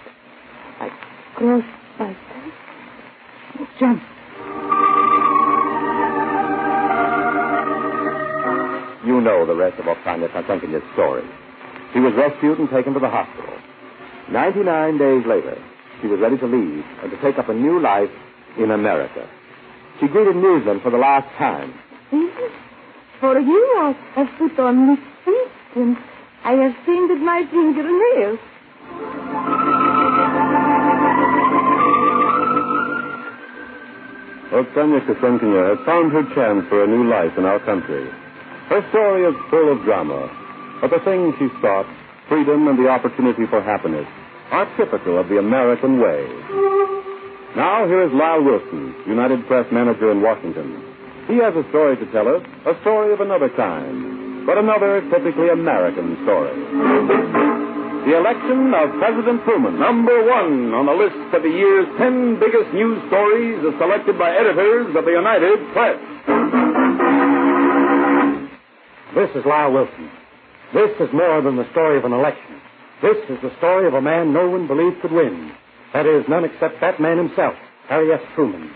I 0.81 0.91
crossed 1.35 1.67
myself 1.99 2.55
and 3.59 3.69
jumped. 3.79 4.05
You 9.07 9.21
know 9.21 9.47
the 9.47 9.55
rest 9.55 9.79
of 9.79 9.87
Oksana 9.87 10.31
Potemkin's 10.33 10.83
story. 10.93 11.25
She 11.93 11.99
was 12.01 12.15
rescued 12.15 12.59
and 12.59 12.71
taken 12.71 12.93
to 12.95 13.01
the 13.01 13.09
hospital. 13.09 13.55
Ninety-nine 14.31 14.99
days 14.99 15.27
later, 15.27 15.59
she 16.01 16.09
was 16.09 16.21
ready 16.21 16.39
to 16.39 16.47
leave 16.47 16.85
and 17.03 17.11
to 17.11 17.21
take 17.23 17.39
up 17.39 17.49
a 17.49 17.55
new 17.55 17.81
life 17.81 18.11
in 18.59 18.71
America. 18.71 19.29
She 20.01 20.09
greeted 20.09 20.37
newsmen 20.37 20.81
for 20.81 20.91
the 20.91 20.99
last 20.99 21.29
time. 21.37 21.75
For 23.21 23.39
you, 23.39 23.63
I 23.79 23.93
have 24.15 24.29
put 24.39 24.59
on 24.59 24.91
lipstick 24.91 25.53
and 25.77 25.97
I 26.45 26.53
have 26.53 26.75
painted 26.87 27.21
my 27.21 27.45
fingernails. 27.51 28.41
Oksana 34.51 34.99
Kosenkina 35.07 35.77
has 35.77 35.87
found 35.87 36.13
her 36.13 36.25
chance 36.35 36.67
for 36.69 36.83
a 36.83 36.87
new 36.87 37.09
life 37.09 37.33
in 37.39 37.45
our 37.45 37.61
country. 37.61 38.09
Her 38.69 38.83
story 38.91 39.25
is 39.25 39.37
full 39.51 39.71
of 39.71 39.85
drama, 39.85 40.27
but 40.81 40.91
the 40.91 40.99
things 41.05 41.35
she 41.39 41.49
sought, 41.61 41.87
freedom 42.29 42.67
and 42.67 42.79
the 42.79 42.89
opportunity 42.89 43.47
for 43.47 43.63
happiness, 43.63 44.07
are 44.51 44.67
typical 44.77 45.19
of 45.19 45.29
the 45.29 45.39
American 45.39 46.01
way. 46.01 46.27
Now, 47.57 47.87
here 47.87 48.03
is 48.07 48.13
Lyle 48.13 48.43
Wilson, 48.43 48.95
United 49.07 49.47
Press 49.47 49.67
manager 49.73 50.11
in 50.11 50.23
Washington. 50.23 50.83
He 51.27 51.39
has 51.39 51.55
a 51.55 51.63
story 51.71 51.97
to 51.97 52.07
tell 52.11 52.27
us, 52.27 52.43
a 52.67 52.75
story 52.83 53.13
of 53.13 53.21
another 53.21 53.49
kind, 53.55 54.47
but 54.47 54.59
another 54.59 55.03
typically 55.11 55.51
American 55.51 56.19
story. 56.27 56.55
The 58.07 58.17
election 58.17 58.73
of 58.75 58.91
President 58.99 59.45
Truman. 59.45 59.79
Number 59.79 60.25
one 60.27 60.75
on 60.75 60.87
the 60.87 60.97
list 60.97 61.21
of 61.35 61.43
the 61.43 61.53
year's 61.53 61.87
ten 61.99 62.41
biggest 62.41 62.73
news 62.73 62.99
stories 63.07 63.61
as 63.63 63.79
selected 63.79 64.19
by 64.19 64.35
editors 64.35 64.97
of 64.97 65.05
the 65.05 65.15
United 65.15 65.59
Press. 65.71 65.99
This 69.15 69.31
is 69.37 69.45
Lyle 69.45 69.73
Wilson. 69.73 70.11
This 70.73 70.91
is 70.99 71.13
more 71.13 71.43
than 71.43 71.57
the 71.57 71.69
story 71.71 71.99
of 71.99 72.05
an 72.05 72.13
election. 72.13 72.57
This 73.01 73.17
is 73.33 73.41
the 73.41 73.57
story 73.57 73.89
of 73.89 73.95
a 73.95 74.05
man 74.05 74.33
no 74.37 74.45
one 74.49 74.69
believed 74.69 75.01
could 75.01 75.13
win. 75.13 75.53
That 75.97 76.05
is, 76.05 76.29
none 76.29 76.45
except 76.45 76.81
that 76.85 77.01
man 77.01 77.17
himself, 77.17 77.57
Harry 77.89 78.13
S. 78.13 78.21
Truman. 78.35 78.71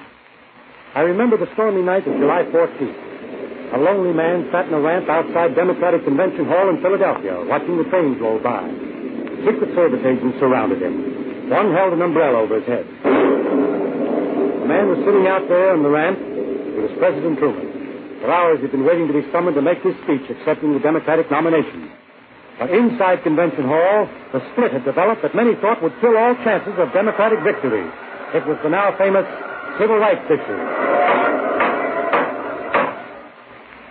I 0.94 1.00
remember 1.00 1.37
the 1.37 1.52
stormy 1.52 1.82
night 1.82 2.08
of 2.08 2.16
July 2.16 2.48
14th. 2.48 3.76
A 3.76 3.78
lonely 3.78 4.16
man 4.16 4.48
sat 4.50 4.64
in 4.64 4.72
a 4.72 4.80
ramp 4.80 5.10
outside 5.12 5.54
Democratic 5.54 6.04
Convention 6.04 6.46
Hall 6.46 6.70
in 6.70 6.80
Philadelphia, 6.80 7.44
watching 7.44 7.76
the 7.76 7.84
trains 7.92 8.16
roll 8.16 8.40
by. 8.40 8.64
Secret 9.44 9.74
Service 9.76 10.00
agents 10.00 10.40
surrounded 10.40 10.80
him. 10.80 11.50
One 11.50 11.74
held 11.76 11.92
an 11.92 12.00
umbrella 12.00 12.40
over 12.40 12.56
his 12.56 12.66
head. 12.66 12.88
The 13.04 14.68
man 14.72 14.88
was 14.88 15.04
sitting 15.04 15.28
out 15.28 15.44
there 15.52 15.76
on 15.76 15.82
the 15.82 15.90
ramp. 15.92 16.16
It 16.16 16.80
was 16.80 16.96
President 16.96 17.37
Truman. 17.37 18.22
For 18.24 18.32
hours 18.32 18.60
he'd 18.64 18.72
been 18.72 18.88
waiting 18.88 19.04
to 19.04 19.12
be 19.12 19.28
summoned 19.28 19.56
to 19.56 19.62
make 19.62 19.84
his 19.84 19.92
speech 20.08 20.24
accepting 20.32 20.72
the 20.72 20.80
Democratic 20.80 21.30
nomination. 21.30 21.92
But 22.59 22.71
inside 22.71 23.23
Convention 23.23 23.67
Hall, 23.67 24.07
the 24.33 24.40
split 24.53 24.71
had 24.71 24.85
developed 24.85 25.23
that 25.23 25.35
many 25.35 25.59
thought 25.59 25.83
would 25.83 25.95
kill 26.01 26.17
all 26.17 26.35
chances 26.47 26.75
of 26.79 26.93
Democratic 26.93 27.43
victory. 27.43 27.83
It 28.35 28.47
was 28.47 28.59
the 28.62 28.71
now 28.71 28.95
famous 28.97 29.27
civil 29.79 29.99
rights 29.99 30.23
issue. 30.31 30.61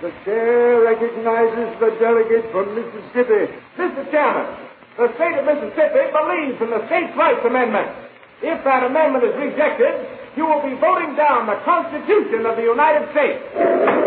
The 0.04 0.12
chair 0.24 0.84
recognizes 0.84 1.80
the 1.80 1.92
delegate 2.00 2.52
from 2.52 2.76
Mississippi. 2.76 3.52
Mr. 3.80 4.04
Chairman, 4.12 4.48
the 4.96 5.08
state 5.16 5.36
of 5.40 5.46
Mississippi 5.48 6.04
believes 6.12 6.60
in 6.60 6.70
the 6.72 6.84
States' 6.88 7.16
Rights 7.16 7.44
Amendment. 7.44 7.88
If 8.44 8.64
that 8.64 8.84
amendment 8.84 9.24
is 9.24 9.36
rejected, 9.40 10.08
you 10.36 10.46
will 10.46 10.64
be 10.64 10.76
voting 10.80 11.16
down 11.16 11.48
the 11.48 11.60
Constitution 11.64 12.46
of 12.46 12.56
the 12.56 12.64
United 12.64 13.12
States. 13.12 14.03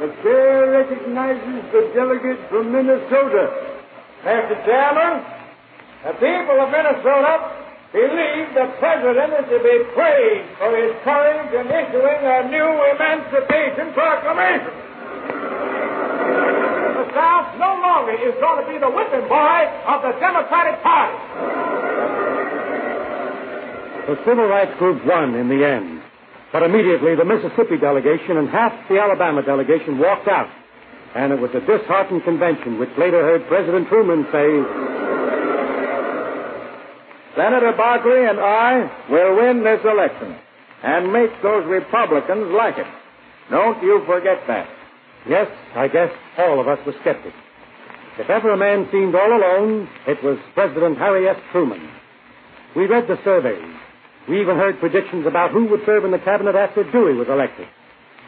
The 0.00 0.08
chair 0.24 0.80
recognizes 0.80 1.60
the 1.76 1.92
delegate 1.92 2.40
from 2.48 2.72
Minnesota. 2.72 3.52
Mr. 4.24 4.56
Chairman, 4.64 5.20
the 6.08 6.16
people 6.16 6.56
of 6.56 6.72
Minnesota 6.72 7.52
believe 7.92 8.48
the 8.56 8.64
President 8.80 9.28
is 9.44 9.46
to 9.52 9.60
be 9.60 9.76
praised 9.92 10.48
for 10.56 10.72
his 10.72 10.96
courage 11.04 11.52
in 11.52 11.68
issuing 11.68 12.20
a 12.24 12.48
new 12.48 12.70
Emancipation 12.96 13.92
Proclamation. 13.92 14.72
The 16.96 17.06
South 17.12 17.60
no 17.60 17.76
longer 17.84 18.16
is 18.24 18.32
going 18.40 18.64
to 18.64 18.72
be 18.72 18.80
the 18.80 18.88
whipping 18.88 19.28
boy 19.28 19.60
of 19.84 20.00
the 20.00 20.16
Democratic 20.16 20.80
Party. 20.80 21.16
The 24.08 24.16
civil 24.24 24.48
rights 24.48 24.72
group 24.78 25.04
won 25.04 25.34
in 25.34 25.48
the 25.52 25.60
end. 25.60 25.99
But 26.52 26.62
immediately 26.62 27.14
the 27.14 27.24
Mississippi 27.24 27.78
delegation 27.78 28.36
and 28.36 28.48
half 28.48 28.72
the 28.88 28.98
Alabama 28.98 29.42
delegation 29.42 29.98
walked 29.98 30.26
out. 30.26 30.50
And 31.14 31.32
it 31.32 31.40
was 31.40 31.50
a 31.54 31.60
disheartened 31.60 32.24
convention 32.24 32.78
which 32.78 32.90
later 32.98 33.22
heard 33.22 33.46
President 33.46 33.88
Truman 33.88 34.26
say, 34.30 34.46
Senator 37.36 37.72
Barkley 37.76 38.26
and 38.26 38.38
I 38.38 38.90
will 39.10 39.36
win 39.36 39.62
this 39.62 39.80
election 39.84 40.36
and 40.82 41.12
make 41.12 41.30
those 41.42 41.66
Republicans 41.66 42.50
like 42.52 42.78
it. 42.78 42.86
Don't 43.50 43.82
you 43.82 44.02
forget 44.06 44.38
that. 44.46 44.68
Yes, 45.28 45.48
I 45.74 45.88
guess 45.88 46.10
all 46.38 46.60
of 46.60 46.68
us 46.68 46.78
were 46.86 46.94
skeptics. 47.00 47.36
If 48.18 48.28
ever 48.30 48.52
a 48.52 48.56
man 48.56 48.88
seemed 48.90 49.14
all 49.14 49.32
alone, 49.32 49.88
it 50.06 50.22
was 50.22 50.38
President 50.54 50.98
Harry 50.98 51.28
S. 51.28 51.36
Truman. 51.52 51.88
We 52.74 52.86
read 52.86 53.06
the 53.08 53.18
surveys. 53.24 53.74
We 54.30 54.40
even 54.40 54.54
heard 54.54 54.78
predictions 54.78 55.26
about 55.26 55.50
who 55.50 55.66
would 55.66 55.80
serve 55.84 56.04
in 56.04 56.12
the 56.12 56.22
cabinet 56.22 56.54
after 56.54 56.84
Dewey 56.84 57.14
was 57.18 57.26
elected. 57.26 57.66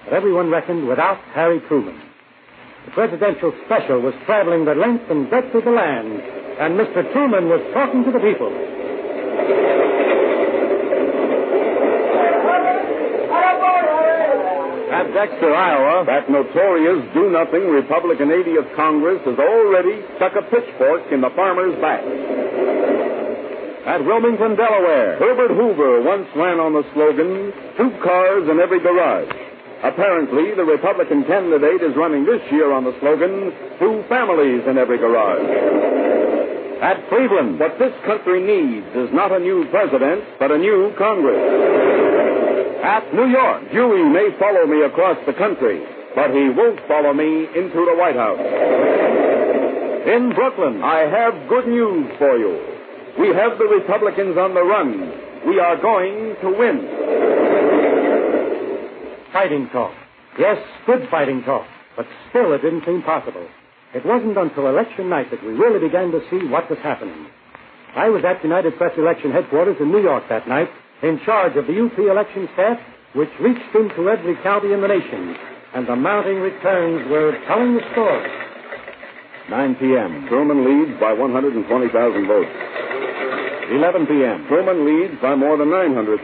But 0.02 0.14
everyone 0.14 0.50
reckoned 0.50 0.88
without 0.88 1.22
Harry 1.30 1.60
Truman. 1.68 1.94
The 2.86 2.90
presidential 2.90 3.54
special 3.66 4.00
was 4.02 4.12
traveling 4.26 4.64
the 4.64 4.74
length 4.74 5.08
and 5.08 5.30
breadth 5.30 5.54
of 5.54 5.62
the 5.62 5.70
land, 5.70 6.10
and 6.58 6.74
Mr. 6.74 7.06
Truman 7.12 7.46
was 7.46 7.62
talking 7.72 8.02
to 8.02 8.10
the 8.10 8.18
people. 8.18 8.50
At 14.90 15.06
Dexter, 15.14 15.54
Iowa, 15.54 16.04
that 16.06 16.28
notorious 16.28 17.14
do-nothing 17.14 17.70
Republican 17.70 18.26
80th 18.26 18.74
Congress 18.74 19.22
has 19.24 19.38
already 19.38 20.02
stuck 20.16 20.34
a 20.34 20.42
pitchfork 20.50 21.12
in 21.12 21.20
the 21.20 21.30
farmer's 21.36 21.80
back. 21.80 22.02
At 23.82 24.04
Wilmington, 24.06 24.54
Delaware, 24.54 25.18
Herbert 25.18 25.50
Hoover 25.58 26.02
once 26.06 26.30
ran 26.38 26.62
on 26.62 26.70
the 26.70 26.86
slogan, 26.94 27.50
two 27.74 27.90
cars 27.98 28.46
in 28.46 28.62
every 28.62 28.78
garage. 28.78 29.26
Apparently, 29.82 30.54
the 30.54 30.62
Republican 30.62 31.26
candidate 31.26 31.82
is 31.82 31.90
running 31.98 32.22
this 32.22 32.38
year 32.54 32.70
on 32.70 32.86
the 32.86 32.94
slogan, 33.02 33.50
two 33.82 34.06
families 34.06 34.62
in 34.70 34.78
every 34.78 35.02
garage. 35.02 35.42
At 36.78 37.02
Cleveland, 37.10 37.58
what 37.58 37.74
this 37.82 37.90
country 38.06 38.38
needs 38.38 38.86
is 38.94 39.10
not 39.10 39.34
a 39.34 39.42
new 39.42 39.66
president, 39.74 40.22
but 40.38 40.54
a 40.54 40.58
new 40.58 40.94
Congress. 40.94 41.42
At 42.86 43.10
New 43.10 43.26
York, 43.26 43.66
Dewey 43.74 44.06
may 44.06 44.30
follow 44.38 44.62
me 44.66 44.86
across 44.86 45.18
the 45.26 45.34
country, 45.34 45.82
but 46.14 46.30
he 46.30 46.54
won't 46.54 46.78
follow 46.86 47.14
me 47.14 47.50
into 47.50 47.82
the 47.82 47.98
White 47.98 48.14
House. 48.14 48.38
In 50.06 50.30
Brooklyn, 50.34 50.82
I 50.86 51.10
have 51.10 51.48
good 51.50 51.66
news 51.66 52.06
for 52.18 52.38
you. 52.38 52.71
We 53.18 53.28
have 53.28 53.58
the 53.58 53.66
Republicans 53.66 54.36
on 54.38 54.54
the 54.54 54.62
run, 54.62 55.12
We 55.46 55.58
are 55.60 55.76
going 55.76 56.36
to 56.40 56.48
win. 56.50 56.78
Fighting 59.32 59.68
talk. 59.70 59.92
Yes, 60.38 60.58
good 60.86 61.08
fighting 61.10 61.42
talk. 61.42 61.66
But 61.96 62.06
still, 62.30 62.52
it 62.52 62.62
didn't 62.62 62.84
seem 62.86 63.02
possible. 63.02 63.46
It 63.94 64.06
wasn't 64.06 64.38
until 64.38 64.68
election 64.68 65.10
night 65.10 65.30
that 65.30 65.44
we 65.44 65.52
really 65.52 65.78
began 65.78 66.10
to 66.12 66.20
see 66.30 66.46
what 66.48 66.70
was 66.70 66.78
happening. 66.78 67.26
I 67.94 68.08
was 68.08 68.24
at 68.24 68.42
United 68.42 68.76
Press 68.78 68.92
election 68.96 69.32
headquarters 69.32 69.76
in 69.78 69.92
New 69.92 70.00
York 70.00 70.24
that 70.30 70.48
night, 70.48 70.70
in 71.02 71.20
charge 71.26 71.56
of 71.56 71.66
the 71.66 71.76
UP 71.76 71.98
election 71.98 72.48
staff, 72.54 72.80
which 73.12 73.28
reached 73.40 73.74
into 73.74 74.08
every 74.08 74.36
county 74.42 74.72
in 74.72 74.80
the 74.80 74.88
nation, 74.88 75.36
and 75.74 75.86
the 75.86 75.96
mounting 75.96 76.40
returns 76.40 77.10
were 77.10 77.36
telling 77.46 77.74
the 77.74 77.84
story. 77.92 78.30
9 79.50 79.74
p.m. 79.74 80.26
Truman 80.28 80.64
leads 80.64 80.98
by 80.98 81.12
120,000 81.12 82.26
votes. 82.26 82.81
11 83.70 84.06
p.m. 84.06 84.46
Truman 84.48 84.84
leads 84.84 85.20
by 85.22 85.34
more 85.34 85.56
than 85.56 85.70
900,000. 85.70 86.22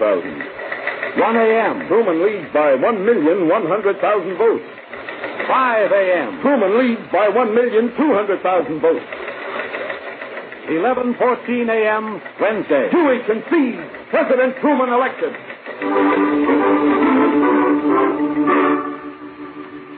1 1.19 1.37
a.m. 1.37 1.89
Truman 1.89 2.23
leads 2.23 2.53
by 2.53 2.75
1,100,000 2.77 4.39
votes. 4.39 4.65
5 5.47 5.93
a.m. 5.93 6.41
Truman 6.43 6.79
leads 6.79 7.01
by 7.13 7.29
1,200,000 7.29 8.81
votes. 8.81 9.07
11:14 10.69 11.71
a.m. 11.71 12.21
Wednesday. 12.41 12.91
Dewey 12.93 13.21
concedes 13.25 13.81
President 14.11 14.55
Truman 14.61 14.93
elected. 14.93 15.33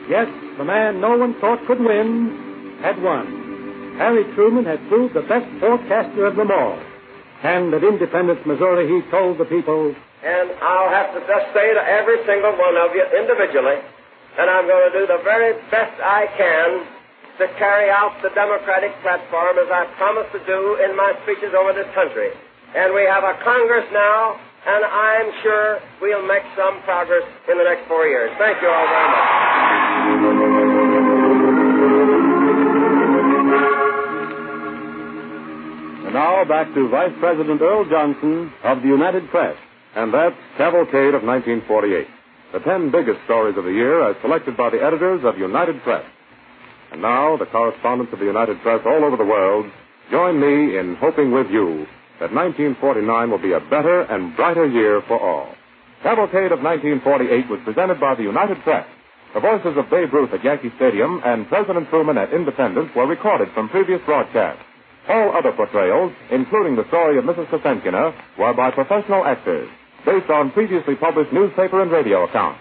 Yes, 0.09 0.29
the 0.59 0.65
man 0.65 1.01
no 1.01 1.17
one 1.17 1.35
thought 1.41 1.59
could 1.67 1.81
win 1.81 2.79
had 2.83 3.03
won. 3.03 3.97
Harry 3.99 4.25
Truman 4.35 4.65
had 4.65 4.79
proved 4.89 5.15
the 5.15 5.23
best 5.23 5.47
forecaster 5.59 6.27
of 6.27 6.37
them 6.37 6.51
all. 6.53 6.79
And 7.43 7.73
at 7.73 7.83
Independence, 7.83 8.41
Missouri, 8.45 8.85
he 8.85 9.01
told 9.11 9.39
the 9.39 9.49
people, 9.49 9.97
And 10.23 10.49
I'll 10.61 10.93
have 10.93 11.17
to 11.17 11.21
just 11.25 11.47
say 11.57 11.73
to 11.73 11.81
every 11.81 12.21
single 12.29 12.53
one 12.53 12.77
of 12.77 12.93
you 12.93 13.05
individually 13.17 13.81
that 14.37 14.49
I'm 14.49 14.69
going 14.69 14.93
to 14.93 14.95
do 15.01 15.07
the 15.09 15.25
very 15.25 15.57
best 15.73 15.97
I 16.05 16.29
can 16.37 16.85
to 17.41 17.49
carry 17.57 17.89
out 17.89 18.13
the 18.21 18.29
Democratic 18.37 18.93
platform 19.01 19.57
as 19.57 19.73
I 19.73 19.89
promised 19.97 20.33
to 20.37 20.45
do 20.45 20.77
in 20.85 20.95
my 20.95 21.17
speeches 21.25 21.57
over 21.57 21.73
this 21.73 21.89
country. 21.97 22.29
And 22.77 22.93
we 22.93 23.09
have 23.09 23.25
a 23.25 23.41
Congress 23.43 23.89
now, 23.93 24.37
and 24.69 24.85
I'm 24.85 25.33
sure 25.43 25.81
we'll 26.05 26.27
make 26.29 26.45
some 26.55 26.83
progress 26.85 27.25
in 27.51 27.57
the 27.57 27.65
next 27.65 27.89
four 27.89 28.07
years. 28.07 28.31
Thank 28.37 28.61
you 28.61 28.69
all 28.69 28.87
very 28.87 29.09
much. 30.85 30.90
Now 36.13 36.45
back 36.45 36.75
to 36.75 36.89
Vice 36.89 37.15
President 37.21 37.61
Earl 37.63 37.89
Johnson 37.89 38.53
of 38.65 38.83
the 38.83 38.89
United 38.89 39.31
Press. 39.31 39.57
And 39.95 40.13
that's 40.13 40.35
Cavalcade 40.59 41.15
of 41.15 41.23
1948. 41.23 42.07
The 42.53 42.59
ten 42.61 42.91
biggest 42.91 43.23
stories 43.27 43.57
of 43.57 43.63
the 43.63 43.71
year 43.71 44.03
as 44.11 44.17
selected 44.21 44.57
by 44.57 44.71
the 44.71 44.83
editors 44.83 45.23
of 45.25 45.39
United 45.39 45.81
Press. 45.83 46.05
And 46.91 47.01
now, 47.01 47.37
the 47.37 47.47
correspondents 47.47 48.13
of 48.13 48.19
the 48.19 48.27
United 48.27 48.61
Press 48.63 48.83
all 48.85 49.05
over 49.05 49.17
the 49.17 49.25
world 49.25 49.71
join 50.11 50.41
me 50.41 50.79
in 50.79 50.97
hoping 50.99 51.31
with 51.31 51.47
you 51.47 51.87
that 52.19 52.35
1949 52.35 53.31
will 53.31 53.39
be 53.39 53.53
a 53.53 53.61
better 53.71 54.03
and 54.03 54.35
brighter 54.35 54.67
year 54.67 55.03
for 55.07 55.15
all. 55.15 55.55
Cavalcade 56.03 56.51
of 56.51 56.59
1948 56.59 57.49
was 57.49 57.61
presented 57.65 58.01
by 58.01 58.17
the 58.17 58.27
United 58.27 58.59
Press. 58.67 58.87
The 59.33 59.41
voices 59.41 59.79
of 59.79 59.89
Babe 59.91 60.13
Ruth 60.13 60.35
at 60.35 60.43
Yankee 60.43 60.73
Stadium 60.75 61.23
and 61.25 61.47
President 61.47 61.89
Truman 61.89 62.19
at 62.19 62.35
Independence 62.35 62.91
were 62.97 63.07
recorded 63.07 63.55
from 63.55 63.69
previous 63.69 64.01
broadcasts. 64.05 64.65
All 65.09 65.37
other 65.37 65.53
portrayals, 65.53 66.13
including 66.31 66.77
the 66.77 66.87
story 66.89 67.19
of 67.19 67.25
Mrs. 67.25 67.49
Kosenkina, 67.49 68.13
were 68.39 68.55
by 68.55 68.71
professional 68.71 69.25
actors, 69.25 69.69
based 70.05 70.31
on 70.31 70.53
previously 70.53 70.95
published 70.97 71.33
newspaper 71.33 71.81
and 71.83 71.91
radio 71.91 72.25
accounts. 72.25 72.61